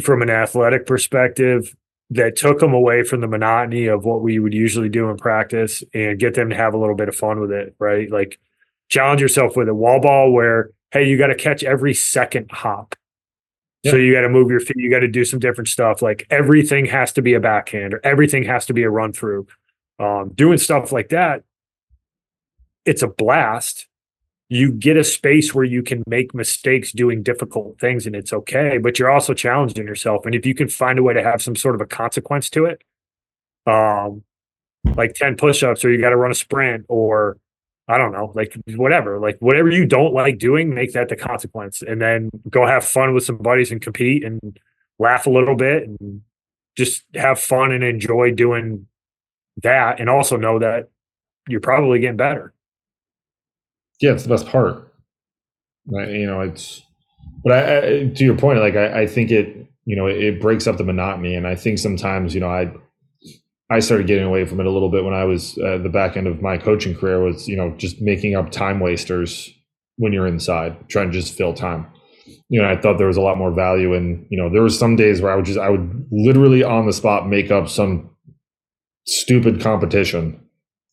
from 0.00 0.22
an 0.22 0.30
athletic 0.30 0.86
perspective 0.86 1.74
that 2.10 2.36
took 2.36 2.58
them 2.58 2.74
away 2.74 3.02
from 3.02 3.20
the 3.20 3.26
monotony 3.26 3.86
of 3.86 4.04
what 4.04 4.22
we 4.22 4.38
would 4.38 4.52
usually 4.52 4.88
do 4.88 5.08
in 5.08 5.16
practice 5.16 5.82
and 5.94 6.18
get 6.18 6.34
them 6.34 6.50
to 6.50 6.56
have 6.56 6.74
a 6.74 6.78
little 6.78 6.94
bit 6.94 7.08
of 7.08 7.16
fun 7.16 7.40
with 7.40 7.50
it, 7.50 7.74
right? 7.78 8.10
Like 8.10 8.38
challenge 8.88 9.20
yourself 9.20 9.56
with 9.56 9.68
a 9.68 9.74
wall 9.74 10.00
ball 10.00 10.30
where, 10.32 10.70
hey, 10.90 11.08
you 11.08 11.16
got 11.16 11.28
to 11.28 11.34
catch 11.34 11.62
every 11.64 11.94
second 11.94 12.50
hop. 12.50 12.94
So 13.84 13.96
you 13.96 14.12
got 14.12 14.20
to 14.20 14.28
move 14.28 14.48
your 14.48 14.60
feet, 14.60 14.76
you 14.76 14.88
got 14.90 15.00
to 15.00 15.08
do 15.08 15.24
some 15.24 15.40
different 15.40 15.66
stuff. 15.66 16.02
Like 16.02 16.24
everything 16.30 16.86
has 16.86 17.12
to 17.14 17.22
be 17.22 17.34
a 17.34 17.40
backhand 17.40 17.94
or 17.94 18.00
everything 18.04 18.44
has 18.44 18.66
to 18.66 18.72
be 18.72 18.84
a 18.84 18.90
run 18.90 19.12
through. 19.12 19.48
Um, 19.98 20.30
doing 20.34 20.58
stuff 20.58 20.92
like 20.92 21.08
that, 21.08 21.42
it's 22.84 23.02
a 23.02 23.08
blast 23.08 23.88
you 24.52 24.70
get 24.70 24.98
a 24.98 25.04
space 25.04 25.54
where 25.54 25.64
you 25.64 25.82
can 25.82 26.02
make 26.06 26.34
mistakes 26.34 26.92
doing 26.92 27.22
difficult 27.22 27.78
things 27.80 28.06
and 28.06 28.14
it's 28.14 28.34
okay 28.34 28.76
but 28.76 28.98
you're 28.98 29.10
also 29.10 29.32
challenging 29.32 29.86
yourself. 29.86 30.26
And 30.26 30.34
if 30.34 30.44
you 30.44 30.54
can 30.54 30.68
find 30.68 30.98
a 30.98 31.02
way 31.02 31.14
to 31.14 31.22
have 31.22 31.40
some 31.40 31.56
sort 31.56 31.74
of 31.74 31.80
a 31.80 31.86
consequence 31.86 32.50
to 32.50 32.66
it 32.66 32.82
um 33.66 34.22
like 34.96 35.14
10 35.14 35.36
push-ups 35.36 35.84
or 35.84 35.92
you 35.92 36.00
got 36.00 36.10
to 36.10 36.16
run 36.16 36.32
a 36.32 36.34
sprint 36.34 36.84
or 36.88 37.38
i 37.86 37.96
don't 37.96 38.10
know 38.10 38.32
like 38.34 38.56
whatever 38.74 39.20
like 39.20 39.38
whatever 39.38 39.70
you 39.70 39.86
don't 39.86 40.12
like 40.12 40.38
doing 40.38 40.74
make 40.74 40.92
that 40.92 41.08
the 41.08 41.16
consequence. 41.16 41.82
And 41.82 42.00
then 42.00 42.30
go 42.50 42.66
have 42.66 42.84
fun 42.84 43.14
with 43.14 43.24
some 43.24 43.38
buddies 43.38 43.72
and 43.72 43.80
compete 43.80 44.24
and 44.24 44.58
laugh 44.98 45.26
a 45.26 45.30
little 45.30 45.56
bit 45.56 45.88
and 45.88 46.22
just 46.76 47.04
have 47.14 47.38
fun 47.40 47.72
and 47.72 47.84
enjoy 47.84 48.32
doing 48.32 48.86
that 49.62 50.00
and 50.00 50.10
also 50.10 50.36
know 50.36 50.58
that 50.58 50.88
you're 51.48 51.60
probably 51.60 52.00
getting 52.00 52.16
better 52.16 52.52
yeah, 54.00 54.12
it's 54.12 54.22
the 54.22 54.28
best 54.28 54.46
part. 54.46 54.92
You 55.86 56.26
know, 56.26 56.40
it's. 56.40 56.82
But 57.44 57.52
I, 57.52 57.78
I 57.78 57.82
to 58.08 58.24
your 58.24 58.36
point, 58.36 58.60
like 58.60 58.76
I, 58.76 59.02
I 59.02 59.06
think 59.06 59.30
it, 59.30 59.66
you 59.84 59.96
know, 59.96 60.06
it, 60.06 60.22
it 60.22 60.40
breaks 60.40 60.66
up 60.66 60.76
the 60.76 60.84
monotony, 60.84 61.34
and 61.34 61.46
I 61.46 61.54
think 61.56 61.78
sometimes, 61.78 62.34
you 62.34 62.40
know, 62.40 62.48
I 62.48 62.72
I 63.70 63.80
started 63.80 64.06
getting 64.06 64.24
away 64.24 64.44
from 64.44 64.60
it 64.60 64.66
a 64.66 64.70
little 64.70 64.90
bit 64.90 65.04
when 65.04 65.14
I 65.14 65.24
was 65.24 65.56
uh, 65.58 65.78
the 65.78 65.88
back 65.88 66.16
end 66.16 66.26
of 66.26 66.42
my 66.42 66.58
coaching 66.58 66.94
career 66.94 67.22
was, 67.22 67.48
you 67.48 67.56
know, 67.56 67.70
just 67.78 68.00
making 68.00 68.36
up 68.36 68.50
time 68.50 68.80
wasters 68.80 69.50
when 69.96 70.12
you're 70.12 70.26
inside, 70.26 70.88
trying 70.88 71.10
to 71.10 71.18
just 71.18 71.36
fill 71.36 71.54
time. 71.54 71.86
You 72.48 72.60
know, 72.60 72.68
I 72.68 72.78
thought 72.78 72.98
there 72.98 73.06
was 73.06 73.16
a 73.16 73.22
lot 73.22 73.38
more 73.38 73.50
value 73.50 73.94
in, 73.94 74.26
you 74.30 74.36
know, 74.36 74.50
there 74.50 74.62
was 74.62 74.78
some 74.78 74.94
days 74.94 75.22
where 75.22 75.32
I 75.32 75.36
would 75.36 75.46
just, 75.46 75.58
I 75.58 75.70
would 75.70 76.06
literally 76.12 76.62
on 76.62 76.86
the 76.86 76.92
spot 76.92 77.28
make 77.28 77.50
up 77.50 77.68
some 77.68 78.10
stupid 79.06 79.60
competition 79.60 80.38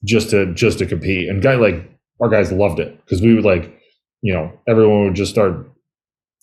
just 0.06 0.30
to, 0.30 0.54
just 0.54 0.80
to 0.80 0.86
compete. 0.86 1.28
And 1.28 1.44
guy 1.44 1.56
like 1.56 1.90
our 2.22 2.30
guys 2.30 2.52
loved 2.52 2.80
it 2.80 3.00
because 3.06 3.22
we 3.22 3.34
would 3.34 3.46
like, 3.46 3.74
you 4.22 4.34
know, 4.34 4.52
everyone 4.68 5.06
would 5.06 5.16
just 5.16 5.32
start 5.32 5.70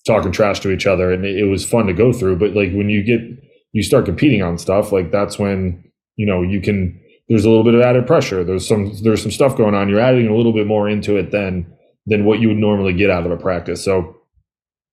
talking 0.07 0.33
trash 0.33 0.61
to 0.61 0.71
each 0.71 0.87
other 0.87 1.13
and 1.13 1.25
it, 1.25 1.37
it 1.37 1.45
was 1.45 1.65
fun 1.65 1.87
to 1.87 1.93
go 1.93 2.13
through. 2.13 2.37
But 2.37 2.55
like 2.55 2.73
when 2.73 2.89
you 2.89 3.03
get, 3.03 3.21
you 3.73 3.83
start 3.83 4.05
competing 4.05 4.43
on 4.43 4.59
stuff, 4.59 4.93
like 4.93 5.11
that's 5.11 5.39
when 5.39 5.83
you 6.17 6.27
know, 6.27 6.43
you 6.43 6.61
can 6.61 7.01
there's 7.29 7.45
a 7.45 7.49
little 7.49 7.65
bit 7.65 7.75
of 7.75 7.81
added 7.81 8.07
pressure. 8.07 8.43
There's 8.45 8.67
some 8.67 8.93
there's 9.03 9.23
some 9.23 9.31
stuff 9.31 9.57
going 9.57 9.75
on. 9.75 9.89
You're 9.89 10.01
adding 10.01 10.27
a 10.29 10.37
little 10.37 10.53
bit 10.53 10.67
more 10.67 10.89
into 10.89 11.17
it 11.17 11.31
than 11.31 11.73
than 12.07 12.25
what 12.25 12.41
you 12.41 12.49
would 12.49 12.57
normally 12.57 12.93
get 12.93 13.11
out 13.11 13.27
of 13.27 13.33
a 13.33 13.37
practice. 13.37 13.85
So, 13.85 14.17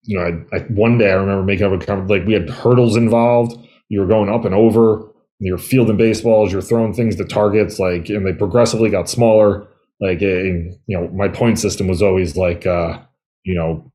you 0.03 0.17
know, 0.17 0.45
I, 0.51 0.57
I 0.57 0.59
one 0.69 0.97
day 0.97 1.11
I 1.11 1.15
remember 1.15 1.43
making 1.43 1.65
up 1.65 1.81
a 1.81 1.85
comment 1.85 2.09
like 2.09 2.25
we 2.25 2.33
had 2.33 2.49
hurdles 2.49 2.95
involved. 2.95 3.57
You 3.89 4.01
were 4.01 4.07
going 4.07 4.29
up 4.29 4.45
and 4.45 4.55
over. 4.55 5.09
You're 5.39 5.57
fielding 5.57 5.97
baseballs. 5.97 6.51
You're 6.51 6.61
throwing 6.61 6.93
things 6.93 7.15
to 7.17 7.25
targets. 7.25 7.77
Like, 7.77 8.09
and 8.09 8.25
they 8.25 8.33
progressively 8.33 8.89
got 8.89 9.09
smaller. 9.09 9.67
Like, 9.99 10.21
and, 10.21 10.75
you 10.87 10.97
know, 10.97 11.07
my 11.09 11.27
point 11.27 11.59
system 11.59 11.87
was 11.87 12.01
always 12.01 12.35
like, 12.35 12.65
uh, 12.65 12.99
you 13.43 13.55
know, 13.55 13.91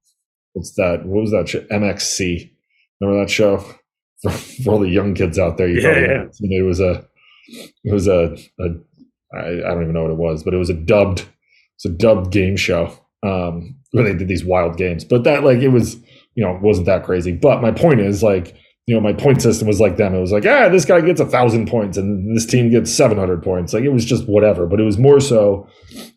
what's 0.53 0.75
that? 0.75 1.05
What 1.05 1.23
was 1.23 1.31
that? 1.33 1.49
Show? 1.49 1.61
MXC. 1.61 2.51
Remember 3.01 3.21
that 3.21 3.31
show? 3.31 3.59
For, 4.21 4.33
for 4.33 4.73
all 4.73 4.79
the 4.81 4.89
young 4.89 5.15
kids 5.15 5.39
out 5.39 5.59
there, 5.59 5.69
you 5.69 5.81
yeah, 5.81 6.25
yeah. 6.41 6.59
it 6.59 6.67
was 6.67 6.81
a 6.81 7.07
it 7.85 7.93
was 7.93 8.09
a, 8.09 8.37
a 8.59 8.65
I, 9.33 9.39
I 9.39 9.61
don't 9.61 9.83
even 9.83 9.93
know 9.93 10.03
what 10.03 10.11
it 10.11 10.17
was, 10.17 10.43
but 10.43 10.55
it 10.55 10.57
was 10.57 10.71
a 10.71 10.75
dubbed 10.75 11.25
it's 11.79 11.85
a 11.85 11.89
dubbed 11.89 12.33
game 12.33 12.57
show 12.57 12.93
um, 13.23 13.77
where 13.93 14.03
they 14.03 14.15
did 14.15 14.27
these 14.27 14.45
wild 14.45 14.77
games. 14.77 15.05
But 15.05 15.23
that 15.23 15.45
like 15.45 15.59
it 15.59 15.69
was 15.69 15.95
you 16.35 16.45
know 16.45 16.59
wasn't 16.61 16.87
that 16.87 17.05
crazy. 17.05 17.31
But 17.31 17.63
my 17.63 17.71
point 17.71 18.01
is 18.01 18.21
like 18.21 18.57
you 18.89 18.95
know 18.95 19.01
my 19.03 19.13
point 19.13 19.43
system 19.43 19.69
was 19.69 19.81
like 19.81 19.99
them. 19.99 20.15
It 20.15 20.21
was 20.21 20.33
like 20.33 20.47
ah 20.47 20.71
this 20.71 20.87
guy 20.87 21.03
gets 21.03 21.21
a 21.21 21.27
thousand 21.27 21.69
points 21.69 21.99
and 21.99 22.35
this 22.35 22.47
team 22.47 22.71
gets 22.71 22.91
seven 22.91 23.19
hundred 23.19 23.43
points. 23.43 23.75
Like 23.75 23.85
it 23.85 23.93
was 23.93 24.05
just 24.05 24.27
whatever. 24.27 24.67
But 24.67 24.81
it 24.81 24.85
was 24.85 24.97
more 24.97 25.21
so 25.21 25.69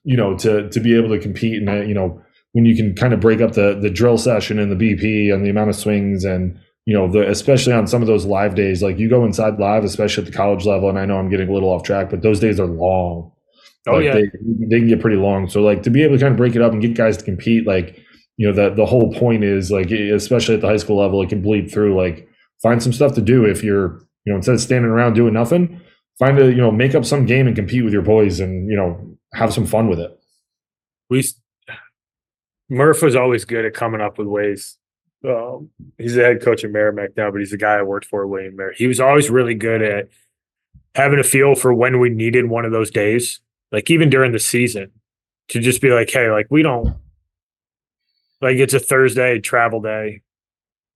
you 0.06 0.16
know 0.16 0.38
to 0.38 0.70
to 0.70 0.80
be 0.80 0.98
able 0.98 1.10
to 1.10 1.20
compete 1.20 1.62
and 1.62 1.90
you 1.90 1.94
know 1.94 2.22
when 2.54 2.63
you 2.66 2.75
can 2.75 2.96
kind 2.96 3.13
of 3.13 3.20
break 3.20 3.42
up 3.42 3.51
the 3.51 3.78
the 3.78 3.90
drill 3.90 4.18
session 4.18 4.58
and 4.58 4.72
the 4.72 4.75
BP 4.75 5.34
and 5.34 5.46
the 5.46 5.50
amount 5.50 5.70
of 5.70 5.75
swings 5.75 6.24
and 6.24 6.58
you 6.86 6.96
know, 6.96 7.08
the, 7.08 7.30
especially 7.30 7.74
on 7.74 7.86
some 7.86 8.01
of 8.01 8.08
those 8.08 8.25
live 8.25 8.56
days, 8.56 8.82
like 8.82 8.98
you 8.98 9.08
go 9.08 9.24
inside 9.24 9.60
live, 9.60 9.84
especially 9.84 10.25
at 10.25 10.32
the 10.32 10.36
college 10.36 10.66
level. 10.66 10.90
And 10.90 10.98
I 10.98 11.06
know 11.06 11.18
I'm 11.18 11.30
getting 11.30 11.48
a 11.48 11.54
little 11.54 11.70
off 11.70 11.84
track, 11.84 12.10
but 12.10 12.24
those 12.24 12.40
days 12.40 12.60
are 12.60 12.66
long. 12.66 13.32
Oh 13.88 13.94
like 13.94 14.06
yeah, 14.06 14.13
they, 14.13 14.32
they 14.68 14.80
can 14.80 14.88
get 14.88 15.01
pretty 15.01 15.18
long. 15.18 15.48
So 15.48 15.62
like 15.62 15.84
to 15.84 15.90
be 15.90 16.04
able 16.04 16.16
to 16.16 16.22
kind 16.22 16.32
of 16.32 16.38
break 16.38 16.56
it 16.56 16.62
up 16.62 16.72
and 16.72 16.82
get 16.82 16.96
guys 16.96 17.18
to 17.18 17.24
compete, 17.24 17.68
like 17.68 18.00
you 18.38 18.48
know, 18.48 18.54
the 18.54 18.74
the 18.74 18.86
whole 18.86 19.13
point 19.13 19.44
is 19.44 19.72
like, 19.72 19.92
especially 19.92 20.56
at 20.56 20.62
the 20.62 20.68
high 20.68 20.78
school 20.78 20.98
level, 20.98 21.22
it 21.22 21.30
can 21.30 21.42
bleed 21.42 21.72
through. 21.72 21.96
Like 21.96 22.28
find 22.62 22.82
some 22.82 22.94
stuff 22.94 23.13
to 23.15 23.22
do 23.22 23.46
if 23.46 23.63
you're, 23.63 24.00
you 24.25 24.34
know, 24.34 24.38
instead 24.38 24.56
of 24.56 24.62
standing 24.62 24.91
around 24.91 25.13
doing 25.13 25.34
nothing, 25.34 25.82
find 26.20 26.38
a 26.39 26.50
you 26.50 26.58
know 26.58 26.72
make 26.72 26.96
up 26.96 27.06
some 27.06 27.25
game 27.25 27.48
and 27.48 27.56
compete 27.56 27.84
with 27.84 27.94
your 27.94 28.01
boys 28.01 28.39
and 28.39 28.70
you 28.70 28.75
know 28.75 29.18
have 29.34 29.53
some 29.53 29.65
fun 29.65 29.88
with 29.88 30.00
it. 30.00 30.18
We 31.10 31.24
Murph 32.70 33.01
was 33.01 33.15
always 33.15 33.46
good 33.46 33.65
at 33.65 33.74
coming 33.74 34.01
up 34.01 34.18
with 34.18 34.27
ways 34.27 34.77
um, 35.27 35.70
he's 35.98 36.15
the 36.15 36.24
head 36.24 36.41
coach 36.41 36.63
at 36.63 36.72
Merrimack 36.72 37.15
now, 37.15 37.30
but 37.30 37.39
he's 37.39 37.51
the 37.51 37.58
guy 37.58 37.75
I 37.75 37.84
worked 37.84 38.06
for, 38.06 38.25
William 38.25 38.56
Merritt. 38.56 38.77
He 38.77 38.88
was 38.88 39.00
always 39.00 39.30
really 39.30 39.53
good 39.53 39.82
at 39.82 40.10
having 40.96 41.20
a 41.20 41.24
feel 41.24 41.56
for 41.56 41.74
when 41.74 42.00
we 42.00 42.10
needed 42.10 42.50
one 42.50 42.65
of 42.65 42.72
those 42.72 42.89
days, 42.89 43.39
like 43.72 43.89
even 43.89 44.10
during 44.10 44.32
the 44.32 44.39
season, 44.39 44.91
to 45.50 45.60
just 45.60 45.82
be 45.82 45.89
like, 45.89 46.10
hey, 46.10 46.32
like 46.32 46.48
we 46.50 46.63
don't 46.63 46.96
like 48.41 48.58
it's 48.58 48.74
a 48.74 48.80
Thursday 48.80 49.39
travel 49.39 49.80
day, 49.80 50.22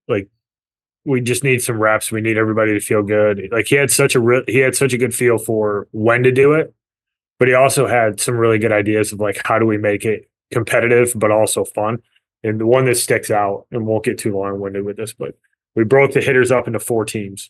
like 0.08 0.28
we 1.06 1.22
just 1.22 1.44
need 1.44 1.62
some 1.62 1.80
reps. 1.80 2.12
We 2.12 2.22
need 2.22 2.38
everybody 2.38 2.74
to 2.74 2.80
feel 2.80 3.04
good. 3.04 3.48
Like 3.52 3.68
he 3.68 3.76
had 3.76 3.92
such 3.92 4.16
a 4.16 4.20
re- 4.20 4.44
he 4.48 4.60
had 4.60 4.76
such 4.76 4.94
a 4.94 4.98
good 4.98 5.14
feel 5.14 5.38
for 5.38 5.88
when 5.92 6.24
to 6.24 6.32
do 6.32 6.54
it, 6.54 6.74
but 7.40 7.48
he 7.48 7.54
also 7.54 7.88
had 7.88 8.20
some 8.20 8.36
really 8.36 8.58
good 8.58 8.72
ideas 8.72 9.14
of 9.14 9.20
like 9.20 9.40
how 9.46 9.60
do 9.60 9.66
we 9.66 9.78
make 9.78 10.04
it 10.04 10.30
competitive 10.52 11.14
but 11.16 11.32
also 11.32 11.64
fun. 11.64 12.00
And 12.44 12.60
the 12.60 12.66
one 12.66 12.86
that 12.86 12.98
sticks 12.98 13.32
out, 13.32 13.66
and 13.72 13.88
won't 13.88 14.06
get 14.06 14.20
too 14.20 14.36
long 14.36 14.60
winded 14.60 14.86
with 14.86 14.98
this, 14.98 15.14
but 15.14 15.36
we 15.76 15.84
broke 15.84 16.14
the 16.14 16.22
hitters 16.22 16.52
up 16.52 16.68
into 16.68 16.80
four 16.80 17.06
teams. 17.06 17.50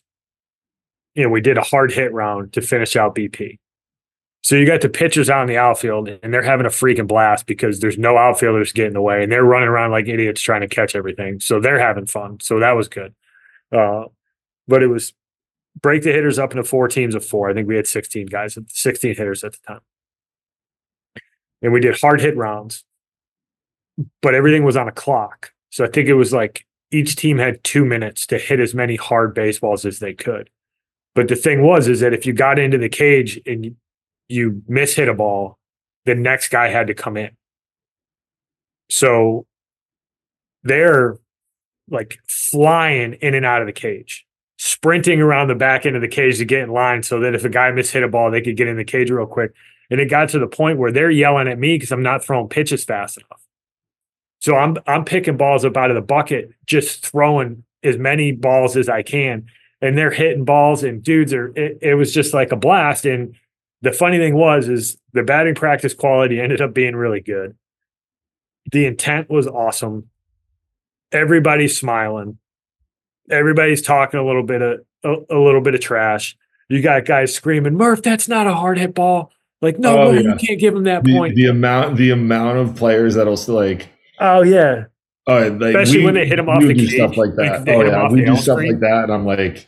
And 1.16 1.32
we 1.32 1.40
did 1.40 1.58
a 1.58 1.62
hard 1.62 1.92
hit 1.92 2.12
round 2.12 2.52
to 2.54 2.60
finish 2.60 2.96
out 2.96 3.14
BP. 3.14 3.58
So 4.42 4.54
you 4.54 4.66
got 4.66 4.80
the 4.80 4.88
pitchers 4.88 5.28
out 5.28 5.42
in 5.42 5.48
the 5.48 5.58
outfield, 5.58 6.08
and 6.08 6.32
they're 6.32 6.42
having 6.42 6.66
a 6.66 6.70
freaking 6.70 7.08
blast 7.08 7.46
because 7.46 7.80
there's 7.80 7.98
no 7.98 8.16
outfielders 8.16 8.72
getting 8.72 8.88
in 8.88 8.94
the 8.94 9.02
way, 9.02 9.22
and 9.22 9.30
they're 9.30 9.44
running 9.44 9.68
around 9.68 9.90
like 9.90 10.08
idiots 10.08 10.40
trying 10.40 10.60
to 10.60 10.68
catch 10.68 10.94
everything. 10.94 11.40
So 11.40 11.58
they're 11.58 11.80
having 11.80 12.06
fun. 12.06 12.38
So 12.40 12.60
that 12.60 12.72
was 12.72 12.88
good. 12.88 13.14
Uh, 13.72 14.04
but 14.68 14.82
it 14.82 14.88
was 14.88 15.12
break 15.80 16.02
the 16.02 16.12
hitters 16.12 16.38
up 16.38 16.52
into 16.52 16.64
four 16.64 16.88
teams 16.88 17.14
of 17.14 17.24
four. 17.24 17.50
I 17.50 17.54
think 17.54 17.68
we 17.68 17.76
had 17.76 17.86
16 17.86 18.26
guys, 18.26 18.58
16 18.68 19.14
hitters 19.14 19.44
at 19.44 19.52
the 19.52 19.58
time. 19.66 19.80
And 21.62 21.72
we 21.72 21.80
did 21.80 21.98
hard 22.00 22.20
hit 22.20 22.36
rounds 22.36 22.84
but 24.22 24.34
everything 24.34 24.64
was 24.64 24.76
on 24.76 24.88
a 24.88 24.92
clock. 24.92 25.52
So 25.70 25.84
I 25.84 25.88
think 25.88 26.08
it 26.08 26.14
was 26.14 26.32
like 26.32 26.66
each 26.90 27.16
team 27.16 27.38
had 27.38 27.62
two 27.64 27.84
minutes 27.84 28.26
to 28.26 28.38
hit 28.38 28.60
as 28.60 28.74
many 28.74 28.96
hard 28.96 29.34
baseballs 29.34 29.84
as 29.84 29.98
they 29.98 30.14
could. 30.14 30.50
But 31.14 31.28
the 31.28 31.36
thing 31.36 31.62
was, 31.62 31.88
is 31.88 32.00
that 32.00 32.12
if 32.12 32.26
you 32.26 32.32
got 32.32 32.58
into 32.58 32.78
the 32.78 32.88
cage 32.88 33.40
and 33.46 33.74
you, 34.28 34.62
miss 34.68 34.94
hit 34.94 35.08
a 35.08 35.14
ball, 35.14 35.58
the 36.04 36.14
next 36.14 36.48
guy 36.48 36.68
had 36.68 36.86
to 36.88 36.94
come 36.94 37.16
in. 37.16 37.30
So 38.90 39.46
they're 40.62 41.18
like 41.90 42.18
flying 42.28 43.14
in 43.14 43.34
and 43.34 43.46
out 43.46 43.60
of 43.60 43.66
the 43.66 43.72
cage, 43.72 44.26
sprinting 44.58 45.20
around 45.20 45.48
the 45.48 45.54
back 45.54 45.86
end 45.86 45.96
of 45.96 46.02
the 46.02 46.08
cage 46.08 46.38
to 46.38 46.44
get 46.44 46.62
in 46.62 46.70
line 46.70 47.02
so 47.02 47.20
that 47.20 47.34
if 47.34 47.44
a 47.44 47.48
guy 47.48 47.70
mishit 47.70 48.04
a 48.04 48.08
ball, 48.08 48.30
they 48.30 48.40
could 48.40 48.56
get 48.56 48.68
in 48.68 48.76
the 48.76 48.84
cage 48.84 49.10
real 49.10 49.26
quick. 49.26 49.52
And 49.90 50.00
it 50.00 50.10
got 50.10 50.28
to 50.30 50.38
the 50.38 50.48
point 50.48 50.78
where 50.78 50.90
they're 50.90 51.10
yelling 51.10 51.48
at 51.48 51.58
me 51.58 51.76
because 51.76 51.92
I'm 51.92 52.02
not 52.02 52.24
throwing 52.24 52.48
pitches 52.48 52.84
fast 52.84 53.18
enough. 53.18 53.42
So 54.40 54.56
I'm 54.56 54.76
I'm 54.86 55.04
picking 55.04 55.36
balls 55.36 55.64
up 55.64 55.76
out 55.76 55.90
of 55.90 55.94
the 55.94 56.00
bucket, 56.00 56.50
just 56.66 57.06
throwing 57.06 57.64
as 57.82 57.96
many 57.96 58.32
balls 58.32 58.76
as 58.76 58.88
I 58.88 59.02
can, 59.02 59.46
and 59.80 59.96
they're 59.96 60.10
hitting 60.10 60.44
balls. 60.44 60.82
And 60.82 61.02
dudes 61.02 61.32
are 61.32 61.48
it, 61.56 61.78
it 61.80 61.94
was 61.94 62.12
just 62.12 62.34
like 62.34 62.52
a 62.52 62.56
blast. 62.56 63.06
And 63.06 63.34
the 63.82 63.92
funny 63.92 64.18
thing 64.18 64.34
was, 64.34 64.68
is 64.68 64.98
the 65.12 65.22
batting 65.22 65.54
practice 65.54 65.94
quality 65.94 66.40
ended 66.40 66.60
up 66.60 66.74
being 66.74 66.96
really 66.96 67.20
good. 67.20 67.56
The 68.72 68.86
intent 68.86 69.30
was 69.30 69.46
awesome. 69.46 70.10
Everybody's 71.12 71.78
smiling. 71.78 72.38
Everybody's 73.30 73.82
talking 73.82 74.20
a 74.20 74.24
little 74.24 74.42
bit 74.42 74.62
of 74.62 74.80
a, 75.04 75.14
a 75.30 75.38
little 75.38 75.60
bit 75.60 75.74
of 75.74 75.80
trash. 75.80 76.36
You 76.68 76.82
got 76.82 77.04
guys 77.04 77.34
screaming, 77.34 77.74
"Murph, 77.74 78.02
that's 78.02 78.28
not 78.28 78.46
a 78.46 78.54
hard 78.54 78.78
hit 78.78 78.94
ball." 78.94 79.32
Like, 79.62 79.78
no, 79.78 79.98
oh, 79.98 80.12
no, 80.12 80.20
yeah. 80.20 80.32
you 80.32 80.36
can't 80.36 80.60
give 80.60 80.74
him 80.74 80.84
that 80.84 81.02
the, 81.04 81.16
point. 81.16 81.34
The 81.34 81.46
amount, 81.46 81.96
the 81.96 82.10
amount 82.10 82.58
of 82.58 82.76
players 82.76 83.14
that'll 83.14 83.36
like 83.48 83.88
Oh 84.18 84.42
yeah. 84.42 84.84
Oh, 85.26 85.48
like 85.48 85.74
especially 85.74 85.98
we, 85.98 86.04
when 86.04 86.14
they 86.14 86.26
hit 86.26 86.36
them 86.36 86.48
off 86.48 86.62
the 86.62 86.74
cage. 86.74 86.94
stuff 86.94 87.16
like 87.16 87.34
that. 87.36 87.68
oh 87.68 87.82
yeah, 87.82 88.08
we 88.08 88.24
do 88.24 88.36
stuff 88.36 88.58
screen. 88.58 88.72
like 88.72 88.80
that, 88.80 89.04
and 89.04 89.12
I'm 89.12 89.26
like, 89.26 89.66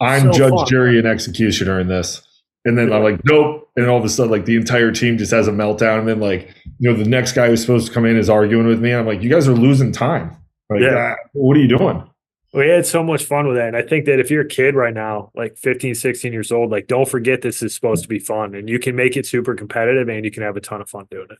I'm 0.00 0.32
so 0.32 0.38
judge, 0.38 0.52
fun. 0.52 0.66
jury, 0.66 0.98
and 0.98 1.06
executioner 1.06 1.80
in 1.80 1.88
this. 1.88 2.22
And 2.64 2.76
then 2.78 2.90
yeah. 2.90 2.96
I'm 2.96 3.02
like, 3.02 3.20
nope. 3.24 3.68
And 3.76 3.88
all 3.88 3.98
of 3.98 4.04
a 4.04 4.08
sudden, 4.08 4.30
like 4.30 4.44
the 4.44 4.56
entire 4.56 4.92
team 4.92 5.18
just 5.18 5.32
has 5.32 5.48
a 5.48 5.52
meltdown. 5.52 6.00
And 6.00 6.08
then, 6.08 6.20
like, 6.20 6.54
you 6.78 6.90
know, 6.90 6.96
the 6.96 7.08
next 7.08 7.32
guy 7.32 7.48
who's 7.48 7.60
supposed 7.60 7.88
to 7.88 7.92
come 7.92 8.04
in 8.04 8.16
is 8.16 8.28
arguing 8.28 8.66
with 8.66 8.80
me. 8.80 8.90
And 8.90 9.00
I'm 9.00 9.06
like, 9.06 9.22
you 9.22 9.30
guys 9.30 9.48
are 9.48 9.54
losing 9.54 9.92
time. 9.92 10.36
Like, 10.70 10.80
yeah. 10.80 11.16
Ah, 11.16 11.28
what 11.32 11.56
are 11.56 11.60
you 11.60 11.68
doing? 11.68 12.08
We 12.52 12.68
had 12.68 12.86
so 12.86 13.04
much 13.04 13.24
fun 13.24 13.46
with 13.46 13.56
that. 13.56 13.68
And 13.68 13.76
I 13.76 13.82
think 13.82 14.06
that 14.06 14.18
if 14.18 14.30
you're 14.30 14.42
a 14.42 14.48
kid 14.48 14.74
right 14.74 14.94
now, 14.94 15.30
like 15.36 15.56
15, 15.56 15.94
16 15.94 16.32
years 16.32 16.50
old, 16.50 16.70
like 16.70 16.86
don't 16.88 17.08
forget 17.08 17.42
this 17.42 17.62
is 17.62 17.74
supposed 17.74 18.02
to 18.02 18.08
be 18.08 18.18
fun 18.18 18.54
and 18.54 18.68
you 18.68 18.78
can 18.78 18.96
make 18.96 19.16
it 19.16 19.24
super 19.26 19.54
competitive 19.54 20.08
and 20.08 20.24
you 20.24 20.32
can 20.32 20.42
have 20.42 20.56
a 20.56 20.60
ton 20.60 20.80
of 20.80 20.88
fun 20.88 21.06
doing 21.10 21.28
it. 21.30 21.38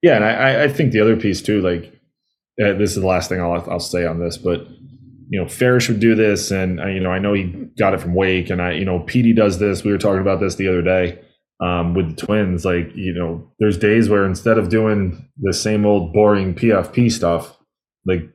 Yeah. 0.00 0.16
And 0.16 0.24
I, 0.24 0.64
I 0.64 0.68
think 0.68 0.92
the 0.92 1.00
other 1.00 1.16
piece 1.16 1.42
too, 1.42 1.60
like 1.60 1.92
uh, 2.62 2.72
this 2.74 2.90
is 2.90 2.96
the 2.96 3.06
last 3.06 3.28
thing 3.28 3.40
I'll 3.40 3.64
I'll 3.70 3.80
say 3.80 4.06
on 4.06 4.20
this, 4.20 4.36
but 4.36 4.66
you 5.32 5.40
know, 5.40 5.48
Farish 5.48 5.88
would 5.88 5.98
do 5.98 6.14
this, 6.14 6.50
and 6.50 6.78
uh, 6.78 6.88
you 6.88 7.00
know, 7.00 7.10
I 7.10 7.18
know 7.18 7.32
he 7.32 7.44
got 7.78 7.94
it 7.94 8.00
from 8.02 8.12
Wake, 8.12 8.50
and 8.50 8.60
I, 8.60 8.72
you 8.72 8.84
know, 8.84 9.00
Petey 9.00 9.32
does 9.32 9.58
this. 9.58 9.82
We 9.82 9.90
were 9.90 9.96
talking 9.96 10.20
about 10.20 10.40
this 10.40 10.56
the 10.56 10.68
other 10.68 10.82
day 10.82 11.18
um, 11.58 11.94
with 11.94 12.10
the 12.14 12.26
Twins. 12.26 12.66
Like, 12.66 12.94
you 12.94 13.14
know, 13.14 13.50
there's 13.58 13.78
days 13.78 14.10
where 14.10 14.26
instead 14.26 14.58
of 14.58 14.68
doing 14.68 15.26
the 15.40 15.54
same 15.54 15.86
old 15.86 16.12
boring 16.12 16.54
PFP 16.54 17.10
stuff, 17.10 17.56
like 18.04 18.28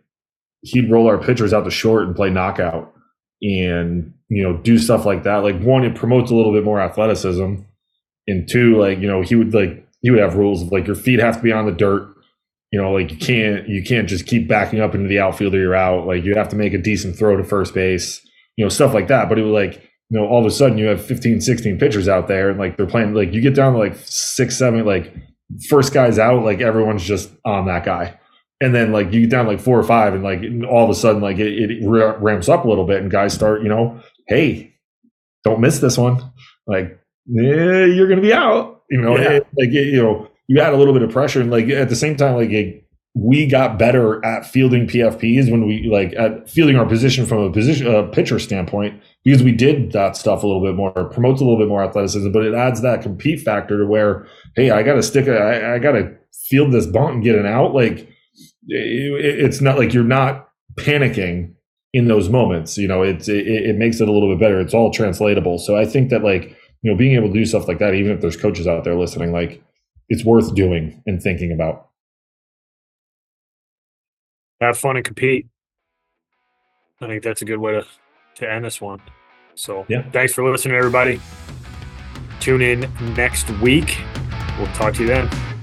he'd 0.62 0.92
roll 0.92 1.08
our 1.08 1.18
pitchers 1.18 1.54
out 1.54 1.64
to 1.64 1.72
short 1.72 2.08
and 2.08 2.16
play 2.16 2.30
knockout, 2.30 2.94
and 3.42 4.14
you 4.30 4.44
know, 4.44 4.58
do 4.58 4.78
stuff 4.78 5.06
like 5.06 5.24
that. 5.24 5.38
Like 5.38 5.62
one, 5.62 5.84
it 5.84 5.96
promotes 5.96 6.32
a 6.32 6.36
little 6.36 6.52
bit 6.52 6.64
more 6.64 6.80
athleticism, 6.80 7.56
and 8.28 8.50
two, 8.50 8.80
like 8.80 9.00
you 9.00 9.08
know, 9.08 9.22
he 9.22 9.36
would 9.36 9.54
like 9.54 9.88
he 10.02 10.12
would 10.12 10.20
have 10.20 10.36
rules 10.36 10.62
of 10.62 10.72
like 10.72 10.88
your 10.88 10.96
feet 10.96 11.20
have 11.20 11.38
to 11.38 11.44
be 11.44 11.52
on 11.52 11.66
the 11.66 11.72
dirt 11.72 12.14
you 12.72 12.82
know, 12.82 12.92
like 12.92 13.12
you 13.12 13.18
can't 13.18 13.68
you 13.68 13.82
can't 13.84 14.10
just 14.10 14.26
keep 14.26 14.48
backing 14.48 14.82
up 14.82 14.94
into 14.94 15.08
the 15.08 15.20
outfield 15.20 15.56
or 15.56 15.60
you're 15.60 15.76
out. 15.76 16.06
Like 16.06 16.24
you 16.24 16.36
have 16.36 16.50
to 16.50 16.56
make 16.56 16.74
a 16.74 16.78
decent 16.78 17.18
throw 17.18 17.38
to 17.38 17.44
first 17.44 17.74
base, 17.74 18.22
you 18.58 18.66
know, 18.66 18.70
stuff 18.70 18.94
like 18.94 19.08
that. 19.08 19.30
But 19.30 19.40
it 19.40 19.44
was 19.44 19.54
like, 19.54 19.76
you 20.10 20.20
know, 20.20 20.28
all 20.28 20.40
of 20.40 20.46
a 20.46 20.52
sudden 20.52 20.78
you 20.78 20.88
have 20.88 21.04
15, 21.04 21.40
16 21.40 21.80
pitchers 21.80 22.10
out 22.10 22.28
there 22.28 22.50
and 22.50 22.60
like 22.60 22.76
they're 22.76 22.86
playing 22.86 23.14
like 23.14 23.34
you 23.34 23.42
get 23.42 23.56
down 23.56 23.74
to 23.74 23.80
like 23.80 23.96
six, 23.96 24.58
seven, 24.58 24.86
like 24.86 25.14
first 25.70 25.94
guy's 25.94 26.20
out, 26.20 26.44
like 26.44 26.60
everyone's 26.60 27.04
just 27.04 27.30
on 27.46 27.68
that 27.68 27.86
guy. 27.86 28.20
And 28.60 28.74
then 28.74 28.92
like 28.92 29.14
you 29.14 29.22
get 29.22 29.30
down 29.30 29.48
like 29.48 29.60
four 29.60 29.80
or 29.80 29.84
five 29.84 30.16
and 30.16 30.24
like 30.24 30.42
all 30.68 30.84
of 30.84 30.90
a 30.90 30.96
sudden 30.96 31.22
like 31.22 31.38
it, 31.38 31.72
it 31.72 31.88
ramps 31.88 32.50
up 32.50 32.66
a 32.66 32.68
little 32.68 32.86
bit 32.86 33.02
and 33.02 33.12
guys 33.12 33.34
start, 33.34 33.62
you 33.62 33.70
know, 33.70 34.02
hey, 34.28 34.74
don't 35.44 35.62
miss 35.62 35.80
this 35.80 35.98
one. 35.98 36.32
Like, 36.66 37.00
you're 37.28 38.08
gonna 38.08 38.22
be 38.22 38.34
out. 38.34 38.84
You 38.90 39.02
know, 39.02 39.18
yeah. 39.18 39.32
it, 39.32 39.48
like 39.58 39.70
it, 39.70 39.88
you 39.88 40.02
know, 40.02 40.28
you 40.48 40.60
add 40.60 40.74
a 40.74 40.78
little 40.78 40.94
bit 40.94 41.04
of 41.04 41.12
pressure 41.12 41.42
and 41.42 41.52
like 41.52 41.70
at 41.70 41.90
the 41.90 41.96
same 41.96 42.16
time 42.16 42.36
like 42.36 42.50
it, 42.50 42.84
we 43.14 43.48
got 43.48 43.80
better 43.80 44.24
at 44.24 44.46
fielding 44.46 44.88
PFPs 44.88 45.52
when 45.52 45.66
we 45.66 45.88
like 45.88 46.14
at 46.16 46.50
fielding 46.50 46.78
our 46.78 46.86
position 46.86 47.26
from 47.26 47.40
a 47.40 47.52
position 47.52 47.88
a 47.88 48.08
pitcher 48.08 48.38
standpoint 48.38 49.02
because 49.24 49.44
we 49.44 49.52
did 49.52 49.92
that 49.92 50.16
stuff 50.16 50.44
a 50.44 50.48
little 50.48 50.64
bit 50.64 50.76
more, 50.76 50.92
promotes 50.92 51.42
a 51.42 51.44
little 51.44 51.60
bit 51.60 51.68
more 51.68 51.84
athleticism, 51.84 52.32
but 52.32 52.46
it 52.46 52.54
adds 52.54 52.82
that 52.82 53.02
compete 53.02 53.42
factor 53.42 53.78
to 53.78 53.86
where, 53.86 54.26
hey, 54.56 54.72
I 54.72 54.84
got 54.84 54.94
to 54.94 55.04
stick, 55.04 55.28
a, 55.28 55.38
I, 55.38 55.76
I 55.76 55.80
got 55.80 55.94
to 55.94 56.16
field 56.32 56.72
this 56.72 56.86
bunt 56.86 57.16
and 57.16 57.24
get 57.24 57.36
an 57.36 57.46
out. 57.46 57.74
Like 57.74 58.08
it's 58.68 59.62
not 59.62 59.78
like 59.78 59.94
you're 59.94 60.04
not 60.04 60.50
panicking 60.76 61.54
in 61.94 62.08
those 62.08 62.30
moments. 62.30 62.78
You 62.78 62.88
know, 62.88 63.02
it's 63.02 63.28
it, 63.28 63.48
it 63.48 63.76
makes 63.78 64.00
it 64.00 64.08
a 64.08 64.12
little 64.12 64.30
bit 64.30 64.40
better. 64.40 64.60
It's 64.60 64.74
all 64.74 64.92
translatable. 64.92 65.58
So 65.58 65.76
I 65.78 65.86
think 65.86 66.10
that 66.10 66.24
like 66.24 66.56
you 66.82 66.92
know 66.92 66.98
being 66.98 67.16
able 67.16 67.28
to 67.28 67.34
do 67.34 67.46
stuff 67.46 67.68
like 67.68 67.80
that, 67.80 67.94
even 67.94 68.12
if 68.12 68.22
there's 68.22 68.38
coaches 68.38 68.68
out 68.68 68.84
there 68.84 68.96
listening, 68.96 69.32
like 69.32 69.64
it's 70.10 70.24
worth 70.24 70.54
doing 70.56 71.02
and 71.06 71.22
thinking 71.22 71.52
about 71.52 71.90
have 74.62 74.78
fun 74.78 74.96
and 74.96 75.06
compete. 75.06 75.48
I 77.02 77.08
think 77.08 77.24
that's 77.24 77.42
a 77.42 77.46
good 77.46 77.60
way 77.60 77.74
to 77.74 77.86
to 78.36 78.52
end 78.52 78.66
this 78.66 78.82
one. 78.82 79.02
So 79.56 79.86
yeah, 79.88 80.10
thanks 80.12 80.34
for 80.34 80.50
listening, 80.50 80.78
everybody. 80.78 81.20
Tune 82.40 82.62
in 82.62 82.92
next 83.16 83.50
week. 83.60 83.98
We'll 84.58 84.68
talk 84.68 84.94
to 84.96 85.02
you 85.02 85.08
then. 85.08 85.57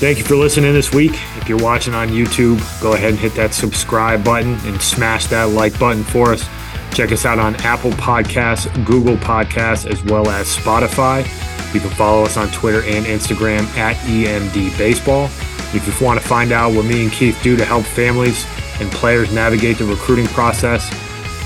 Thank 0.00 0.16
you 0.16 0.24
for 0.24 0.34
listening 0.34 0.72
this 0.72 0.94
week. 0.94 1.12
If 1.36 1.46
you're 1.46 1.58
watching 1.58 1.92
on 1.92 2.08
YouTube, 2.08 2.58
go 2.80 2.94
ahead 2.94 3.10
and 3.10 3.18
hit 3.18 3.34
that 3.34 3.52
subscribe 3.52 4.24
button 4.24 4.54
and 4.60 4.80
smash 4.80 5.26
that 5.26 5.50
like 5.50 5.78
button 5.78 6.04
for 6.04 6.32
us. 6.32 6.48
Check 6.94 7.12
us 7.12 7.26
out 7.26 7.38
on 7.38 7.54
Apple 7.56 7.90
Podcasts, 7.90 8.72
Google 8.86 9.16
Podcasts, 9.16 9.84
as 9.86 10.02
well 10.04 10.26
as 10.30 10.56
Spotify. 10.56 11.18
You 11.74 11.80
can 11.80 11.90
follow 11.90 12.22
us 12.24 12.38
on 12.38 12.48
Twitter 12.48 12.78
and 12.78 13.04
Instagram 13.04 13.66
at 13.76 13.94
EMD 14.06 14.78
Baseball. 14.78 15.26
If 15.74 15.86
you 15.86 16.06
want 16.06 16.18
to 16.18 16.26
find 16.26 16.50
out 16.50 16.72
what 16.72 16.86
me 16.86 17.02
and 17.02 17.12
Keith 17.12 17.38
do 17.42 17.54
to 17.58 17.64
help 17.66 17.84
families 17.84 18.46
and 18.80 18.90
players 18.92 19.30
navigate 19.34 19.76
the 19.76 19.84
recruiting 19.84 20.28
process, 20.28 20.88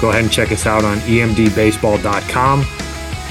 go 0.01 0.11
ahead 0.11 0.23
and 0.23 0.33
check 0.33 0.53
us 0.53 0.65
out 0.65 0.85
on 0.85 0.99
emdbaseball.com. 0.99 2.61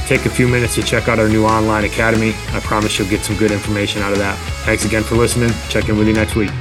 Take 0.08 0.26
a 0.26 0.30
few 0.30 0.48
minutes 0.48 0.76
to 0.76 0.84
check 0.84 1.08
out 1.08 1.20
our 1.20 1.30
new 1.30 1.46
online 1.46 1.86
academy. 1.86 2.34
I 2.50 2.60
promise 2.60 3.00
you'll 3.00 3.10
get 3.10 3.24
some 3.24 3.38
good 3.38 3.52
information 3.52 4.02
out 4.02 4.12
of 4.12 4.20
that. 4.20 4.38
Thanks 4.66 4.86
again 4.86 5.04
for 5.04 5.16
listening. 5.16 5.52
Check 5.70 5.90
in 5.90 5.98
with 5.98 6.08
you 6.08 6.14
next 6.14 6.36
week. 6.36 6.52